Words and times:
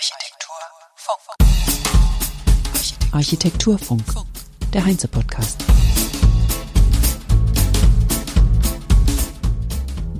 Architekturfunk. 0.00 1.36
Architekturfunk, 3.12 4.02
der 4.72 4.86
Heinze-Podcast. 4.86 5.62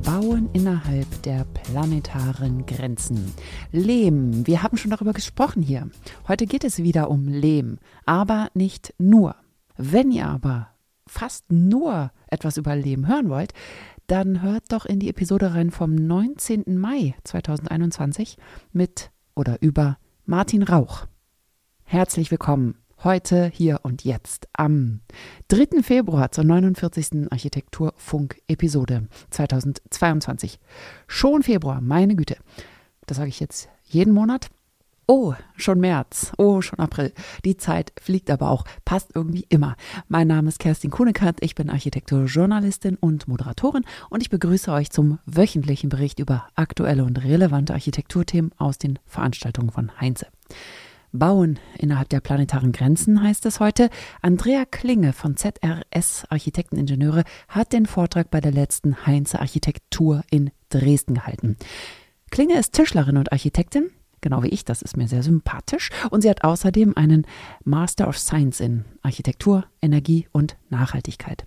Bauen 0.05 0.51
innerhalb 0.53 1.23
der 1.23 1.47
planetaren 1.47 2.67
Grenzen. 2.67 3.35
Lehm, 3.73 4.47
wir 4.47 4.63
haben 4.63 4.77
schon 4.77 4.91
darüber 4.91 5.15
gesprochen 5.15 5.63
hier. 5.63 5.89
Heute 6.29 6.45
geht 6.45 6.65
es 6.65 6.83
wieder 6.83 7.11
um 7.11 7.27
Lehm, 7.27 7.79
aber 8.05 8.51
nicht 8.53 8.93
nur. 8.99 9.35
Wenn 9.79 10.11
ihr 10.11 10.27
aber 10.27 10.69
fast 11.07 11.51
nur 11.51 12.11
etwas 12.27 12.59
über 12.59 12.77
Lehm 12.77 13.09
hören 13.09 13.31
wollt, 13.31 13.55
dann 14.09 14.43
hört 14.43 14.65
doch 14.73 14.85
in 14.85 14.99
die 14.99 15.09
Episode 15.09 15.55
rein 15.55 15.71
vom 15.71 15.95
19. 15.95 16.77
Mai 16.77 17.15
2021 17.25 18.37
mit 18.73 19.11
oder 19.41 19.57
über 19.63 19.97
Martin 20.27 20.63
Rauch. 20.63 21.07
Herzlich 21.85 22.31
willkommen 22.31 22.75
heute, 23.03 23.47
hier 23.47 23.81
und 23.83 24.05
jetzt 24.05 24.47
am 24.53 25.01
3. 25.49 25.83
Februar 25.83 26.31
zur 26.31 26.45
49. 26.45 27.31
Architekturfunk-Episode 27.31 29.09
2022. 29.31 30.61
Schon 31.07 31.43
Februar, 31.43 31.81
meine 31.81 32.17
Güte. 32.17 32.37
Das 33.07 33.17
sage 33.17 33.31
ich 33.31 33.41
jetzt 33.41 33.71
jeden 33.85 34.13
Monat. 34.13 34.51
Oh, 35.13 35.35
schon 35.57 35.81
März. 35.81 36.31
Oh, 36.39 36.61
schon 36.61 36.79
April. 36.79 37.13
Die 37.45 37.57
Zeit 37.57 37.93
fliegt 38.01 38.31
aber 38.31 38.49
auch, 38.49 38.63
passt 38.85 39.11
irgendwie 39.13 39.45
immer. 39.49 39.75
Mein 40.07 40.29
Name 40.29 40.49
ist 40.49 40.61
Kerstin 40.61 40.93
Kuhnekart, 40.93 41.39
ich 41.41 41.57
bin 41.57 41.69
Architekturjournalistin 41.69 42.95
und 42.95 43.27
Moderatorin 43.27 43.85
und 44.09 44.23
ich 44.23 44.31
begrüße 44.31 44.71
euch 44.71 44.91
zum 44.91 45.19
wöchentlichen 45.27 45.91
Bericht 45.91 46.21
über 46.21 46.47
aktuelle 46.55 47.03
und 47.03 47.25
relevante 47.25 47.73
Architekturthemen 47.73 48.53
aus 48.57 48.79
den 48.79 49.01
Veranstaltungen 49.05 49.73
von 49.73 49.91
Heinze. 50.01 50.29
Bauen 51.11 51.59
innerhalb 51.77 52.09
der 52.11 52.21
planetaren 52.21 52.71
Grenzen 52.71 53.21
heißt 53.21 53.47
es 53.47 53.59
heute. 53.59 53.91
Andrea 54.23 54.65
Klinge 54.65 55.13
von 55.13 55.37
ZRS 55.37 56.27
Architekteningenieure 56.29 57.25
hat 57.49 57.73
den 57.73 57.87
Vortrag 57.87 58.31
bei 58.31 58.41
der 58.41 58.53
letzten 58.53 59.07
Heinze 59.07 59.41
Architektur 59.41 60.23
in 60.31 60.53
Dresden 60.69 61.15
gehalten. 61.15 61.57
Klinge 62.31 62.57
ist 62.57 62.75
Tischlerin 62.75 63.17
und 63.17 63.33
Architektin, 63.33 63.91
genau 64.21 64.43
wie 64.43 64.49
ich, 64.49 64.65
das 64.65 64.83
ist 64.83 64.97
mir 64.97 65.09
sehr 65.09 65.23
sympathisch. 65.23 65.91
Und 66.11 66.23
sie 66.23 66.31
hat 66.31 66.45
außerdem 66.45 66.97
einen 66.97 67.27
Master 67.65 68.09
of 68.09 68.19
Science 68.19 68.61
in 68.61 68.85
Architektur, 69.03 69.65
Energie 69.83 70.29
und 70.33 70.57
Nachhaltigkeit. 70.69 71.45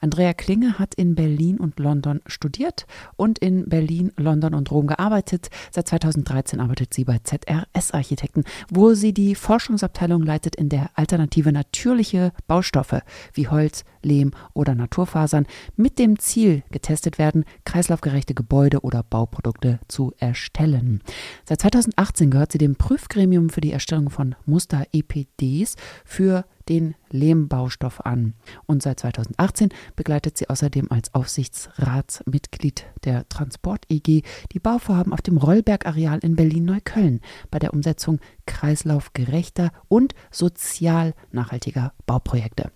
Andrea 0.00 0.34
Klinge 0.34 0.78
hat 0.78 0.94
in 0.94 1.14
Berlin 1.14 1.58
und 1.58 1.78
London 1.78 2.20
studiert 2.26 2.86
und 3.16 3.38
in 3.38 3.68
Berlin, 3.68 4.12
London 4.16 4.54
und 4.54 4.70
Rom 4.70 4.86
gearbeitet. 4.86 5.48
Seit 5.70 5.88
2013 5.88 6.60
arbeitet 6.60 6.92
sie 6.92 7.04
bei 7.04 7.18
ZRS 7.18 7.92
Architekten, 7.92 8.44
wo 8.70 8.94
sie 8.94 9.12
die 9.12 9.34
Forschungsabteilung 9.34 10.22
leitet, 10.22 10.56
in 10.56 10.68
der 10.68 10.90
alternative 10.94 11.52
natürliche 11.52 12.32
Baustoffe 12.46 13.02
wie 13.32 13.48
Holz, 13.48 13.84
Lehm 14.02 14.32
oder 14.54 14.74
Naturfasern 14.74 15.46
mit 15.76 15.98
dem 15.98 16.18
Ziel 16.18 16.62
getestet 16.70 17.18
werden, 17.18 17.44
kreislaufgerechte 17.64 18.34
Gebäude 18.34 18.80
oder 18.80 19.02
Bauprodukte 19.02 19.80
zu 19.88 20.12
erstellen. 20.18 21.02
Seit 21.44 21.60
2018 21.60 22.30
gehört 22.30 22.52
sie 22.52 22.58
dem 22.58 22.76
Prüfgremium 22.76 23.50
für 23.50 23.60
die 23.60 23.72
Erstellung 23.72 24.10
von 24.10 24.34
Muster-EPDs 24.44 25.76
für 26.04 26.44
den 26.68 26.94
Lehmbaustoff 27.10 28.04
an. 28.04 28.34
Und 28.66 28.82
seit 28.82 29.00
2018 29.00 29.70
begleitet 29.94 30.36
sie 30.36 30.48
außerdem 30.48 30.90
als 30.90 31.14
Aufsichtsratsmitglied 31.14 32.86
der 33.04 33.28
Transport 33.28 33.84
EG 33.88 34.22
die 34.52 34.58
Bauvorhaben 34.58 35.12
auf 35.12 35.22
dem 35.22 35.36
Rollberg-Areal 35.36 36.18
in 36.20 36.36
Berlin-Neukölln 36.36 37.20
bei 37.50 37.58
der 37.58 37.72
Umsetzung 37.72 38.20
kreislaufgerechter 38.46 39.70
und 39.88 40.14
sozial 40.30 41.14
nachhaltiger 41.30 41.92
Bauprojekte. 42.06 42.70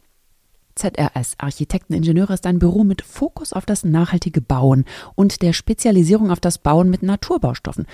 ZRS 0.80 1.34
Architekteningenieure 1.38 2.32
ist 2.32 2.46
ein 2.46 2.58
Büro 2.58 2.84
mit 2.84 3.02
Fokus 3.02 3.52
auf 3.52 3.66
das 3.66 3.84
nachhaltige 3.84 4.40
Bauen 4.40 4.84
und 5.14 5.42
der 5.42 5.52
Spezialisierung 5.52 6.30
auf 6.30 6.40
das 6.40 6.58
Bauen 6.58 6.88
mit 6.88 7.02
Naturbaustoffen. 7.02 7.86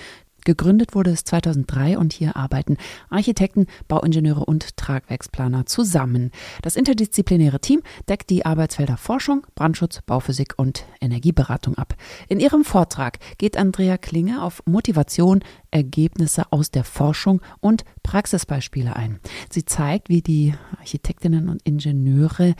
Gegründet 0.47 0.95
wurde 0.95 1.09
es 1.09 1.25
2003 1.25 1.97
und 1.97 2.13
hier 2.13 2.37
arbeiten 2.37 2.77
Architekten, 3.09 3.65
Bauingenieure 3.89 4.45
und 4.45 4.77
Tragwerksplaner 4.77 5.65
zusammen. 5.65 6.31
Das 6.61 6.77
interdisziplinäre 6.77 7.59
Team 7.59 7.81
deckt 8.07 8.29
die 8.29 8.45
Arbeitsfelder 8.45 8.95
Forschung, 8.95 9.45
Brandschutz, 9.55 10.01
Bauphysik 10.05 10.53
und 10.55 10.85
Energieberatung 11.01 11.77
ab. 11.77 11.95
In 12.29 12.39
ihrem 12.39 12.63
Vortrag 12.63 13.19
geht 13.37 13.57
Andrea 13.57 13.97
Klinge 13.97 14.41
auf 14.41 14.63
Motivation, 14.65 15.43
Ergebnisse 15.69 16.49
aus 16.49 16.71
der 16.71 16.85
Forschung 16.85 17.41
und 17.59 17.83
Praxisbeispiele 18.03 18.95
ein. 18.95 19.19
Sie 19.49 19.65
zeigt, 19.65 20.07
wie 20.07 20.21
die 20.21 20.53
Architektinnen 20.79 21.49
und 21.49 21.61
Ingenieure 21.63 22.55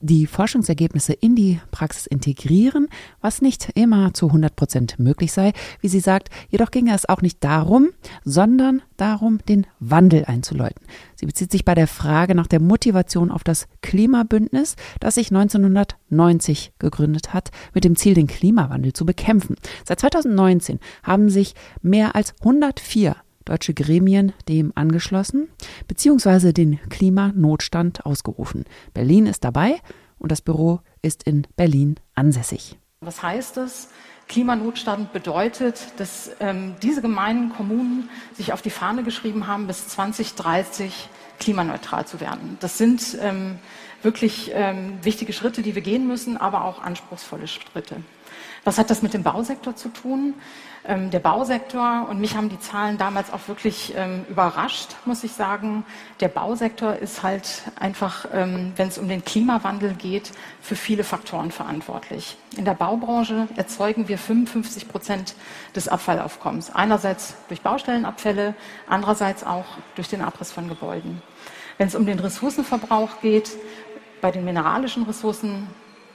die 0.00 0.26
Forschungsergebnisse 0.26 1.12
in 1.12 1.36
die 1.36 1.60
Praxis 1.70 2.06
integrieren, 2.06 2.88
was 3.20 3.42
nicht 3.42 3.70
immer 3.74 4.12
zu 4.14 4.26
100 4.26 4.56
Prozent 4.56 4.98
möglich 4.98 5.32
sei, 5.32 5.52
wie 5.80 5.88
sie 5.88 6.00
sagt. 6.00 6.30
Jedoch 6.48 6.70
ginge 6.70 6.94
es 6.94 7.08
auch 7.08 7.22
nicht 7.22 7.44
darum, 7.44 7.90
sondern 8.24 8.82
darum, 8.96 9.38
den 9.48 9.66
Wandel 9.78 10.24
einzuläuten. 10.24 10.84
Sie 11.14 11.26
bezieht 11.26 11.52
sich 11.52 11.64
bei 11.64 11.74
der 11.74 11.86
Frage 11.86 12.34
nach 12.34 12.46
der 12.46 12.60
Motivation 12.60 13.30
auf 13.30 13.44
das 13.44 13.68
Klimabündnis, 13.82 14.76
das 15.00 15.16
sich 15.16 15.30
1990 15.30 16.72
gegründet 16.78 17.34
hat, 17.34 17.50
mit 17.74 17.84
dem 17.84 17.96
Ziel, 17.96 18.14
den 18.14 18.26
Klimawandel 18.26 18.92
zu 18.92 19.04
bekämpfen. 19.04 19.56
Seit 19.84 20.00
2019 20.00 20.80
haben 21.02 21.28
sich 21.28 21.54
mehr 21.82 22.14
als 22.16 22.34
104 22.40 23.16
deutsche 23.50 23.74
Gremien 23.74 24.32
dem 24.48 24.72
angeschlossen 24.76 25.48
bzw. 25.88 26.52
den 26.52 26.78
Klimanotstand 26.88 28.06
ausgerufen. 28.06 28.64
Berlin 28.94 29.26
ist 29.26 29.42
dabei 29.42 29.80
und 30.18 30.30
das 30.30 30.40
Büro 30.40 30.80
ist 31.02 31.24
in 31.24 31.46
Berlin 31.56 31.96
ansässig. 32.14 32.78
Was 33.00 33.22
heißt 33.22 33.56
das? 33.56 33.88
Klimanotstand 34.28 35.12
bedeutet, 35.12 35.80
dass 35.96 36.30
ähm, 36.38 36.76
diese 36.82 37.02
gemeinen 37.02 37.52
Kommunen 37.52 38.08
sich 38.34 38.52
auf 38.52 38.62
die 38.62 38.70
Fahne 38.70 39.02
geschrieben 39.02 39.48
haben, 39.48 39.66
bis 39.66 39.88
2030 39.88 41.08
klimaneutral 41.40 42.06
zu 42.06 42.20
werden. 42.20 42.56
Das 42.60 42.78
sind 42.78 43.18
ähm, 43.20 43.58
wirklich 44.02 44.52
ähm, 44.54 44.98
wichtige 45.02 45.32
Schritte, 45.32 45.62
die 45.62 45.74
wir 45.74 45.82
gehen 45.82 46.06
müssen, 46.06 46.36
aber 46.36 46.64
auch 46.64 46.80
anspruchsvolle 46.80 47.48
Schritte. 47.48 47.96
Was 48.64 48.78
hat 48.78 48.90
das 48.90 49.02
mit 49.02 49.14
dem 49.14 49.22
Bausektor 49.22 49.74
zu 49.74 49.88
tun? 49.88 50.34
Ähm, 50.82 51.10
der 51.10 51.18
Bausektor, 51.18 52.06
und 52.08 52.20
mich 52.20 52.36
haben 52.36 52.48
die 52.48 52.58
Zahlen 52.58 52.96
damals 52.96 53.30
auch 53.32 53.48
wirklich 53.48 53.92
ähm, 53.96 54.24
überrascht, 54.30 54.96
muss 55.04 55.24
ich 55.24 55.32
sagen, 55.32 55.84
der 56.20 56.28
Bausektor 56.28 56.94
ist 56.94 57.22
halt 57.22 57.62
einfach, 57.78 58.26
ähm, 58.32 58.72
wenn 58.76 58.88
es 58.88 58.96
um 58.96 59.06
den 59.06 59.22
Klimawandel 59.22 59.92
geht, 59.92 60.32
für 60.62 60.76
viele 60.76 61.04
Faktoren 61.04 61.50
verantwortlich. 61.50 62.38
In 62.56 62.64
der 62.64 62.74
Baubranche 62.74 63.46
erzeugen 63.56 64.08
wir 64.08 64.16
55 64.16 64.88
Prozent 64.88 65.34
des 65.76 65.88
Abfallaufkommens. 65.88 66.74
Einerseits 66.74 67.34
durch 67.48 67.60
Baustellenabfälle, 67.60 68.54
andererseits 68.88 69.44
auch 69.44 69.66
durch 69.96 70.08
den 70.08 70.22
Abriss 70.22 70.50
von 70.50 70.68
Gebäuden. 70.68 71.20
Wenn 71.76 71.88
es 71.88 71.94
um 71.94 72.06
den 72.06 72.18
Ressourcenverbrauch 72.18 73.20
geht, 73.20 73.50
bei 74.22 74.30
den 74.30 74.44
mineralischen 74.44 75.02
Ressourcen 75.02 75.66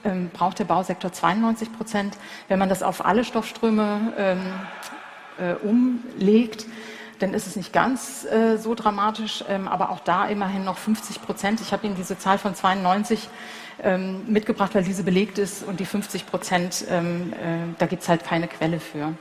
ähm, 0.06 0.30
braucht 0.32 0.58
der 0.58 0.64
Bausektor 0.64 1.12
92 1.12 1.72
Prozent. 1.76 2.16
Wenn 2.48 2.58
man 2.58 2.68
das 2.68 2.82
auf 2.82 3.04
alle 3.04 3.24
Stoffströme 3.24 4.12
ähm, 4.16 4.40
äh, 5.38 5.54
umlegt, 5.66 6.66
dann 7.18 7.34
ist 7.34 7.46
es 7.46 7.56
nicht 7.56 7.72
ganz 7.72 8.24
äh, 8.24 8.56
so 8.58 8.74
dramatisch, 8.74 9.44
ähm, 9.48 9.68
aber 9.68 9.90
auch 9.90 10.00
da 10.00 10.26
immerhin 10.26 10.64
noch 10.64 10.78
50 10.78 11.22
Prozent. 11.22 11.60
Ich 11.60 11.72
habe 11.72 11.86
Ihnen 11.86 11.96
diese 11.96 12.18
Zahl 12.18 12.38
von 12.38 12.54
92 12.54 13.28
ähm, 13.82 14.22
mitgebracht, 14.26 14.74
weil 14.74 14.84
diese 14.84 15.02
belegt 15.02 15.38
ist 15.38 15.62
und 15.62 15.80
die 15.80 15.86
50 15.86 16.26
Prozent, 16.26 16.84
ähm, 16.90 17.32
äh, 17.32 17.74
da 17.78 17.86
gibt 17.86 18.02
es 18.02 18.08
halt 18.08 18.24
keine 18.24 18.48
Quelle 18.48 18.80
für. 18.80 19.14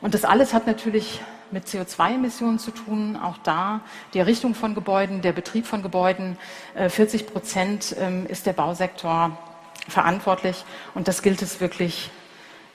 Und 0.00 0.14
das 0.14 0.24
alles 0.24 0.54
hat 0.54 0.66
natürlich 0.66 1.20
mit 1.50 1.66
CO2-Emissionen 1.66 2.58
zu 2.58 2.70
tun. 2.72 3.16
Auch 3.16 3.38
da 3.38 3.80
die 4.14 4.18
Errichtung 4.18 4.54
von 4.54 4.74
Gebäuden, 4.74 5.22
der 5.22 5.32
Betrieb 5.32 5.66
von 5.66 5.82
Gebäuden. 5.82 6.38
Äh, 6.74 6.88
40 6.88 7.26
Prozent 7.26 7.96
ähm, 7.98 8.26
ist 8.26 8.46
der 8.46 8.52
Bausektor 8.52 9.38
verantwortlich 9.88 10.64
und 10.94 11.08
das 11.08 11.22
gilt 11.22 11.42
es 11.42 11.60
wirklich 11.60 12.10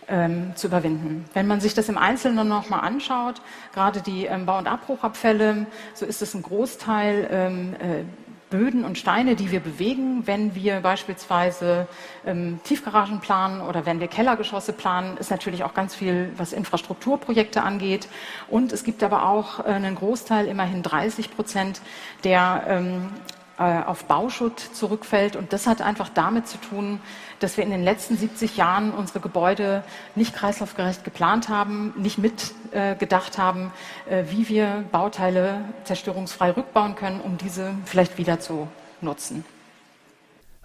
ähm, 0.07 0.55
zu 0.55 0.67
überwinden. 0.67 1.25
Wenn 1.33 1.47
man 1.47 1.61
sich 1.61 1.73
das 1.73 1.89
im 1.89 1.97
Einzelnen 1.97 2.47
noch 2.47 2.69
mal 2.69 2.79
anschaut, 2.79 3.41
gerade 3.73 4.01
die 4.01 4.25
ähm, 4.25 4.45
Bau- 4.45 4.57
und 4.57 4.67
Abbruchabfälle, 4.67 5.65
so 5.93 6.05
ist 6.05 6.21
es 6.21 6.33
ein 6.33 6.43
Großteil 6.43 7.27
ähm, 7.31 7.75
äh, 7.75 8.03
Böden 8.51 8.83
und 8.83 8.97
Steine, 8.97 9.35
die 9.35 9.49
wir 9.49 9.61
bewegen, 9.61 10.27
wenn 10.27 10.53
wir 10.53 10.81
beispielsweise 10.81 11.87
ähm, 12.25 12.59
Tiefgaragen 12.65 13.21
planen 13.21 13.61
oder 13.61 13.85
wenn 13.85 13.99
wir 14.01 14.07
Kellergeschosse 14.07 14.73
planen, 14.73 15.17
ist 15.17 15.31
natürlich 15.31 15.63
auch 15.63 15.73
ganz 15.73 15.95
viel, 15.95 16.31
was 16.35 16.51
Infrastrukturprojekte 16.51 17.63
angeht. 17.63 18.09
Und 18.49 18.73
es 18.73 18.83
gibt 18.83 19.01
aber 19.01 19.25
auch 19.27 19.61
äh, 19.61 19.69
einen 19.69 19.95
Großteil, 19.95 20.47
immerhin 20.47 20.83
30 20.83 21.33
Prozent, 21.33 21.81
der 22.25 22.65
ähm, 22.67 23.09
äh, 23.29 23.30
auf 23.61 24.05
Bauschutt 24.05 24.59
zurückfällt. 24.59 25.35
Und 25.35 25.53
das 25.53 25.67
hat 25.67 25.81
einfach 25.81 26.09
damit 26.09 26.47
zu 26.47 26.57
tun, 26.57 26.99
dass 27.39 27.57
wir 27.57 27.63
in 27.63 27.71
den 27.71 27.83
letzten 27.83 28.17
70 28.17 28.57
Jahren 28.57 28.91
unsere 28.91 29.19
Gebäude 29.19 29.83
nicht 30.15 30.33
kreislaufgerecht 30.33 31.03
geplant 31.03 31.49
haben, 31.49 31.93
nicht 31.97 32.17
mitgedacht 32.17 33.35
äh, 33.35 33.41
haben, 33.41 33.71
äh, 34.09 34.23
wie 34.29 34.47
wir 34.49 34.85
Bauteile 34.91 35.65
zerstörungsfrei 35.83 36.51
rückbauen 36.51 36.95
können, 36.95 37.21
um 37.21 37.37
diese 37.37 37.73
vielleicht 37.85 38.17
wieder 38.17 38.39
zu 38.39 38.67
nutzen. 39.01 39.43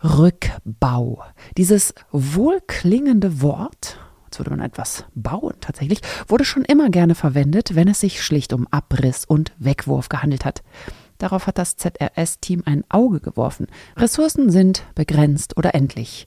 Rückbau. 0.03 1.25
Dieses 1.57 1.95
wohlklingende 2.13 3.41
Wort 3.41 3.99
als 4.27 4.39
würde 4.39 4.51
man 4.51 4.61
etwas 4.61 5.05
bauen 5.15 5.55
tatsächlich, 5.61 6.01
wurde 6.29 6.45
schon 6.45 6.65
immer 6.65 6.91
gerne 6.91 7.15
verwendet, 7.15 7.75
wenn 7.75 7.89
es 7.89 8.01
sich 8.01 8.23
schlicht 8.23 8.53
um 8.53 8.67
Abriss 8.71 9.25
und 9.25 9.53
Wegwurf 9.59 10.09
gehandelt 10.09 10.45
hat. 10.45 10.63
Darauf 11.19 11.47
hat 11.47 11.59
das 11.59 11.77
ZRS-Team 11.77 12.63
ein 12.65 12.85
Auge 12.89 13.21
geworfen. 13.21 13.67
Ressourcen 13.97 14.51
sind 14.51 14.85
begrenzt 14.95 15.57
oder 15.57 15.75
endlich. 15.75 16.27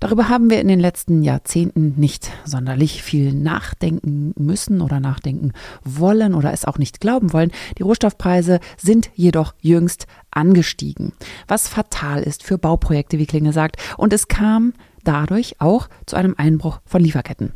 Darüber 0.00 0.28
haben 0.28 0.48
wir 0.48 0.60
in 0.60 0.68
den 0.68 0.78
letzten 0.78 1.24
Jahrzehnten 1.24 1.94
nicht 1.96 2.30
sonderlich 2.44 3.02
viel 3.02 3.32
nachdenken 3.32 4.32
müssen 4.36 4.80
oder 4.80 5.00
nachdenken 5.00 5.52
wollen 5.82 6.34
oder 6.34 6.52
es 6.52 6.64
auch 6.64 6.78
nicht 6.78 7.00
glauben 7.00 7.32
wollen. 7.32 7.50
Die 7.78 7.82
Rohstoffpreise 7.82 8.60
sind 8.76 9.10
jedoch 9.14 9.54
jüngst 9.60 10.06
angestiegen, 10.30 11.12
was 11.48 11.68
fatal 11.68 12.22
ist 12.22 12.44
für 12.44 12.58
Bauprojekte, 12.58 13.18
wie 13.18 13.26
Klinge 13.26 13.52
sagt. 13.52 13.76
Und 13.96 14.12
es 14.12 14.28
kam 14.28 14.72
dadurch 15.02 15.60
auch 15.60 15.88
zu 16.06 16.14
einem 16.14 16.34
Einbruch 16.38 16.80
von 16.84 17.02
Lieferketten. 17.02 17.52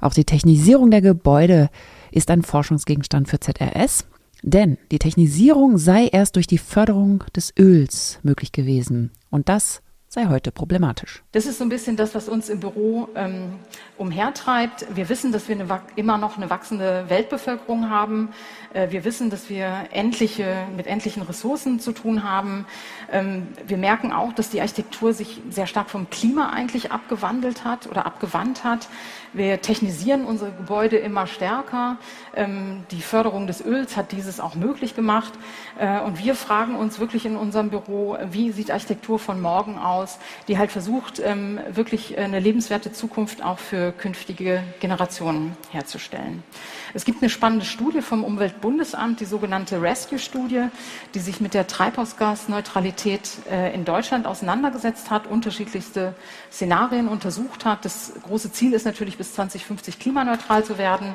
Auch 0.00 0.14
die 0.14 0.24
Technisierung 0.24 0.90
der 0.90 1.02
Gebäude 1.02 1.70
ist 2.12 2.30
ein 2.30 2.42
Forschungsgegenstand 2.42 3.28
für 3.28 3.40
ZRS. 3.40 4.06
Denn 4.42 4.78
die 4.90 4.98
Technisierung 4.98 5.78
sei 5.78 6.06
erst 6.06 6.36
durch 6.36 6.46
die 6.46 6.58
Förderung 6.58 7.24
des 7.34 7.52
Öls 7.58 8.18
möglich 8.22 8.52
gewesen. 8.52 9.10
Und 9.30 9.48
das 9.48 9.82
sei 10.12 10.26
heute 10.26 10.50
problematisch. 10.50 11.22
Das 11.30 11.46
ist 11.46 11.58
so 11.58 11.64
ein 11.64 11.68
bisschen 11.68 11.96
das, 11.96 12.16
was 12.16 12.28
uns 12.28 12.48
im 12.48 12.58
Büro 12.58 13.08
ähm, 13.14 13.60
umhertreibt. 13.96 14.84
Wir 14.96 15.08
wissen, 15.08 15.30
dass 15.30 15.48
wir 15.48 15.54
eine, 15.54 15.82
immer 15.94 16.18
noch 16.18 16.36
eine 16.36 16.50
wachsende 16.50 17.04
Weltbevölkerung 17.08 17.90
haben. 17.90 18.30
Äh, 18.74 18.90
wir 18.90 19.04
wissen, 19.04 19.30
dass 19.30 19.48
wir 19.48 19.84
endliche, 19.92 20.66
mit 20.76 20.88
endlichen 20.88 21.22
Ressourcen 21.22 21.78
zu 21.78 21.92
tun 21.92 22.24
haben. 22.24 22.66
Ähm, 23.12 23.46
wir 23.68 23.76
merken 23.76 24.10
auch, 24.10 24.32
dass 24.32 24.50
die 24.50 24.60
Architektur 24.60 25.12
sich 25.12 25.40
sehr 25.48 25.68
stark 25.68 25.88
vom 25.88 26.10
Klima 26.10 26.50
eigentlich 26.50 26.90
abgewandelt 26.90 27.64
hat 27.64 27.86
oder 27.86 28.04
abgewandt 28.04 28.64
hat. 28.64 28.88
Wir 29.32 29.60
technisieren 29.60 30.24
unsere 30.24 30.50
Gebäude 30.50 30.96
immer 30.96 31.26
stärker. 31.26 31.98
Ähm, 32.34 32.84
die 32.90 33.00
Förderung 33.00 33.46
des 33.46 33.64
Öls 33.64 33.96
hat 33.96 34.10
dieses 34.12 34.40
auch 34.40 34.56
möglich 34.56 34.96
gemacht. 34.96 35.32
Äh, 35.78 36.00
und 36.00 36.22
wir 36.22 36.34
fragen 36.34 36.74
uns 36.74 36.98
wirklich 36.98 37.26
in 37.26 37.36
unserem 37.36 37.70
Büro, 37.70 38.16
wie 38.30 38.50
sieht 38.50 38.70
Architektur 38.70 39.18
von 39.18 39.40
morgen 39.40 39.78
aus, 39.78 40.18
die 40.48 40.58
halt 40.58 40.72
versucht, 40.72 41.20
ähm, 41.24 41.60
wirklich 41.70 42.18
eine 42.18 42.40
lebenswerte 42.40 42.92
Zukunft 42.92 43.44
auch 43.44 43.58
für 43.58 43.92
künftige 43.92 44.64
Generationen 44.80 45.56
herzustellen. 45.70 46.42
Es 46.92 47.04
gibt 47.04 47.22
eine 47.22 47.30
spannende 47.30 47.64
Studie 47.64 48.02
vom 48.02 48.24
Umweltbundesamt, 48.24 49.20
die 49.20 49.24
sogenannte 49.24 49.80
Rescue-Studie, 49.80 50.64
die 51.14 51.20
sich 51.20 51.40
mit 51.40 51.54
der 51.54 51.68
Treibhausgasneutralität 51.68 53.30
äh, 53.48 53.72
in 53.72 53.84
Deutschland 53.84 54.26
auseinandergesetzt 54.26 55.10
hat, 55.10 55.28
unterschiedlichste 55.28 56.14
Szenarien 56.50 57.06
untersucht 57.06 57.64
hat. 57.64 57.84
Das 57.84 58.12
große 58.24 58.50
Ziel 58.52 58.72
ist 58.72 58.86
natürlich, 58.86 59.19
bis 59.20 59.34
2050 59.34 59.98
klimaneutral 59.98 60.64
zu 60.64 60.78
werden. 60.78 61.14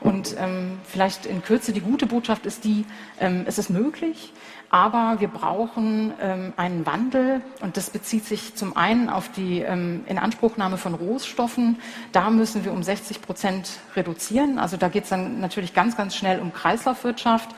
Und 0.00 0.34
ähm, 0.38 0.80
vielleicht 0.84 1.24
in 1.24 1.40
Kürze 1.40 1.72
die 1.72 1.80
gute 1.80 2.06
Botschaft 2.06 2.46
ist 2.46 2.64
die, 2.64 2.84
ähm, 3.20 3.44
es 3.46 3.58
ist 3.58 3.70
möglich. 3.70 4.32
Aber 4.74 5.20
wir 5.20 5.28
brauchen 5.28 6.12
ähm, 6.20 6.52
einen 6.56 6.84
Wandel 6.84 7.42
und 7.60 7.76
das 7.76 7.90
bezieht 7.90 8.24
sich 8.24 8.56
zum 8.56 8.76
einen 8.76 9.08
auf 9.08 9.30
die 9.30 9.60
ähm, 9.60 10.02
Inanspruchnahme 10.08 10.78
von 10.78 10.94
Rohstoffen. 10.94 11.78
Da 12.10 12.28
müssen 12.28 12.64
wir 12.64 12.72
um 12.72 12.82
60 12.82 13.22
Prozent 13.22 13.78
reduzieren. 13.94 14.58
Also 14.58 14.76
da 14.76 14.88
geht 14.88 15.04
es 15.04 15.10
dann 15.10 15.38
natürlich 15.38 15.74
ganz, 15.74 15.96
ganz 15.96 16.16
schnell 16.16 16.40
um 16.40 16.52
Kreislaufwirtschaft. 16.52 17.50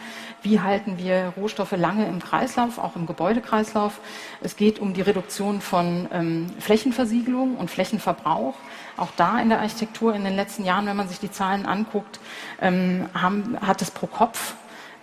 Wie 0.43 0.61
halten 0.61 0.99
wir 0.99 1.33
Rohstoffe 1.39 1.73
lange 1.73 2.07
im 2.07 2.19
Kreislauf, 2.19 2.77
auch 2.77 2.97
im 2.97 3.07
Gebäudekreislauf? 3.07 3.99
Es 4.43 4.57
geht 4.57 4.79
um 4.79 4.93
die 4.93 5.01
Reduktion 5.01 5.63
von 5.63 6.09
ähm, 6.13 6.51
Flächenversiegelung 6.59 7.57
und 7.57 7.71
Flächenverbrauch. 7.71 8.57
Auch 8.99 9.13
da 9.17 9.41
in 9.41 9.49
der 9.49 9.61
Architektur 9.61 10.15
in 10.15 10.23
den 10.23 10.37
letzten 10.37 10.67
Jahren, 10.67 10.85
wenn 10.85 10.99
man 10.99 11.09
sich 11.09 11.19
die 11.19 11.31
Zahlen 11.31 11.65
anguckt, 11.65 12.21
ähm, 12.61 13.09
haben, 13.15 13.57
hat 13.63 13.81
es 13.81 13.91
pro 13.91 14.07
Kopf 14.07 14.53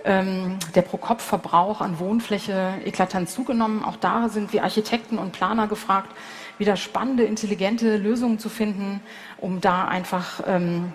der 0.06 0.82
Pro-Kopf-Verbrauch 0.82 1.80
an 1.80 1.98
Wohnfläche 1.98 2.74
eklatant 2.84 3.30
zugenommen. 3.30 3.86
Auch 3.86 3.96
da 3.96 4.28
sind 4.28 4.52
wir 4.52 4.64
Architekten 4.64 5.18
und 5.18 5.32
Planer 5.32 5.68
gefragt, 5.68 6.10
wieder 6.58 6.76
spannende, 6.76 7.24
intelligente 7.24 7.98
Lösungen 7.98 8.38
zu 8.38 8.50
finden, 8.50 9.00
um 9.38 9.62
da 9.62 9.86
einfach 9.86 10.42
ähm, 10.46 10.92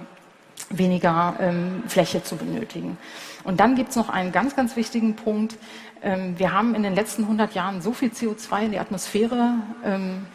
weniger 0.71 1.37
ähm, 1.41 1.83
Fläche 1.87 2.23
zu 2.23 2.37
benötigen. 2.37 2.99
Und 3.45 3.61
dann 3.61 3.75
gibt 3.75 3.91
es 3.91 3.97
noch 3.97 4.09
einen 4.09 4.33
ganz, 4.33 4.55
ganz 4.55 4.77
wichtigen 4.77 5.17
Punkt. 5.17 5.57
Ähm, 6.03 6.39
wir 6.39 6.53
haben 6.53 6.75
in 6.75 6.83
den 6.83 6.95
letzten 6.95 7.23
100 7.23 7.55
Jahren 7.55 7.81
so 7.81 7.93
viel 7.93 8.11
CO2 8.11 8.67
in 8.67 8.73
die 8.73 8.79
Atmosphäre 8.79 9.55
ähm, 9.85 10.27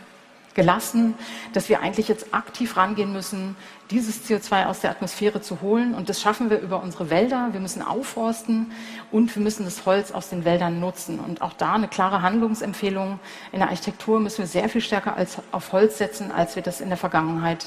gelassen, 0.54 1.16
dass 1.54 1.70
wir 1.70 1.82
eigentlich 1.82 2.08
jetzt 2.08 2.34
aktiv 2.34 2.78
rangehen 2.78 3.14
müssen, 3.14 3.56
dieses 3.92 4.28
CO2 4.28 4.66
aus 4.66 4.80
der 4.80 4.92
Atmosphäre 4.92 5.42
zu 5.42 5.62
holen. 5.62 5.94
Und 5.94 6.10
das 6.10 6.22
schaffen 6.22 6.50
wir 6.50 6.60
über 6.60 6.82
unsere 6.82 7.10
Wälder. 7.10 7.50
Wir 7.52 7.60
müssen 7.60 7.82
aufforsten 7.82 8.72
und 9.12 9.36
wir 9.36 9.44
müssen 9.44 9.66
das 9.66 9.86
Holz 9.86 10.12
aus 10.12 10.30
den 10.30 10.46
Wäldern 10.46 10.80
nutzen. 10.80 11.20
Und 11.20 11.42
auch 11.42 11.54
da 11.54 11.74
eine 11.74 11.88
klare 11.88 12.22
Handlungsempfehlung. 12.22 13.20
In 13.52 13.60
der 13.60 13.70
Architektur 13.70 14.20
müssen 14.20 14.40
wir 14.40 14.48
sehr 14.48 14.70
viel 14.70 14.82
stärker 14.82 15.16
als 15.16 15.38
auf 15.52 15.72
Holz 15.72 15.98
setzen, 15.98 16.32
als 16.32 16.56
wir 16.56 16.64
das 16.64 16.82
in 16.82 16.90
der 16.90 16.98
Vergangenheit 16.98 17.66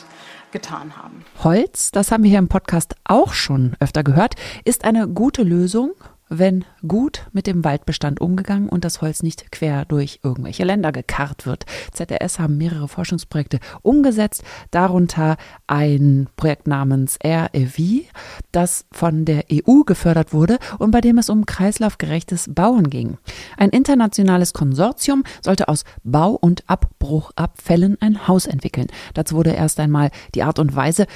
getan 0.53 0.97
haben. 0.97 1.25
Holz, 1.43 1.91
das 1.91 2.11
haben 2.11 2.23
wir 2.23 2.31
hier 2.31 2.39
im 2.39 2.49
Podcast 2.49 2.95
auch 3.05 3.35
schon 3.35 3.77
öfter 3.81 4.03
gehört, 4.03 4.35
ist 4.65 4.85
eine 4.85 5.09
gute 5.09 5.43
Lösung 5.43 5.93
wenn 6.29 6.65
gut 6.87 7.27
mit 7.33 7.47
dem 7.47 7.65
Waldbestand 7.65 8.21
umgegangen 8.21 8.69
und 8.69 8.85
das 8.85 9.01
Holz 9.01 9.23
nicht 9.23 9.53
quer 9.53 9.85
durch 9.85 10.21
irgendwelche 10.23 10.65
Länder 10.65 10.93
gekarrt 10.93 11.47
wird. 11.47 11.65
ZRS 11.93 12.39
haben 12.39 12.57
mehrere 12.57 12.89
Forschungsprojekte 12.89 13.61
umgesetzt, 13.83 14.43
darunter 14.71 15.37
ein 15.67 16.29
Projekt 16.37 16.67
namens 16.67 17.19
REV, 17.25 18.05
das 18.53 18.87
von 18.93 19.25
der 19.25 19.45
EU 19.53 19.83
gefördert 19.85 20.33
wurde 20.33 20.59
und 20.79 20.91
bei 20.91 21.01
dem 21.01 21.19
es 21.19 21.31
um 21.31 21.47
kreislaufgerechtes 21.47 22.51
Bauen 22.55 22.91
ging. 22.91 23.19
Ein 23.57 23.71
internationales 23.71 24.53
Konsortium 24.53 25.25
sollte 25.43 25.69
aus 25.69 25.85
Bau- 26.03 26.39
und 26.41 26.65
Abbruchabfällen 26.67 27.97
ein 28.01 28.27
Haus 28.27 28.47
entwickeln. 28.47 28.89
Dazu 29.15 29.37
wurde 29.37 29.51
erst 29.51 29.79
einmal 29.81 30.11
die 30.35 30.43
Art 30.43 30.59
und 30.59 30.75
Weise, 30.75 31.07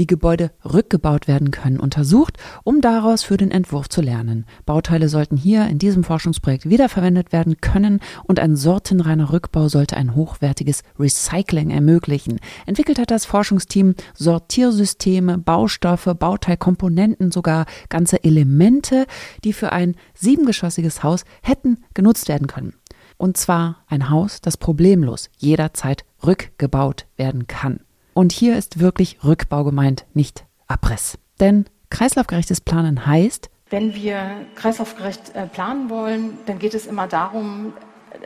wie 0.00 0.06
Gebäude 0.06 0.50
rückgebaut 0.64 1.28
werden 1.28 1.50
können, 1.50 1.78
untersucht, 1.78 2.38
um 2.64 2.80
daraus 2.80 3.22
für 3.22 3.36
den 3.36 3.50
Entwurf 3.50 3.90
zu 3.90 4.00
lernen. 4.00 4.46
Bauteile 4.64 5.10
sollten 5.10 5.36
hier 5.36 5.66
in 5.66 5.78
diesem 5.78 6.04
Forschungsprojekt 6.04 6.70
wiederverwendet 6.70 7.32
werden 7.34 7.60
können 7.60 8.00
und 8.24 8.40
ein 8.40 8.56
sortenreiner 8.56 9.30
Rückbau 9.30 9.68
sollte 9.68 9.98
ein 9.98 10.14
hochwertiges 10.14 10.84
Recycling 10.98 11.68
ermöglichen. 11.68 12.40
Entwickelt 12.64 12.98
hat 12.98 13.10
das 13.10 13.26
Forschungsteam 13.26 13.94
Sortiersysteme, 14.14 15.36
Baustoffe, 15.36 16.14
Bauteilkomponenten, 16.18 17.30
sogar 17.30 17.66
ganze 17.90 18.24
Elemente, 18.24 19.04
die 19.44 19.52
für 19.52 19.70
ein 19.72 19.96
siebengeschossiges 20.14 21.02
Haus 21.02 21.26
hätten 21.42 21.76
genutzt 21.92 22.28
werden 22.28 22.46
können. 22.46 22.72
Und 23.18 23.36
zwar 23.36 23.84
ein 23.86 24.08
Haus, 24.08 24.40
das 24.40 24.56
problemlos 24.56 25.28
jederzeit 25.36 26.06
rückgebaut 26.24 27.04
werden 27.18 27.46
kann. 27.48 27.80
Und 28.14 28.32
hier 28.32 28.56
ist 28.56 28.80
wirklich 28.80 29.18
Rückbau 29.24 29.64
gemeint, 29.64 30.06
nicht 30.14 30.44
Abriss. 30.66 31.18
Denn 31.40 31.66
kreislaufgerechtes 31.90 32.60
Planen 32.60 33.06
heißt, 33.06 33.50
wenn 33.70 33.94
wir 33.94 34.46
kreislaufgerecht 34.56 35.34
äh, 35.36 35.46
planen 35.46 35.90
wollen, 35.90 36.38
dann 36.46 36.58
geht 36.58 36.74
es 36.74 36.86
immer 36.86 37.06
darum, 37.06 37.72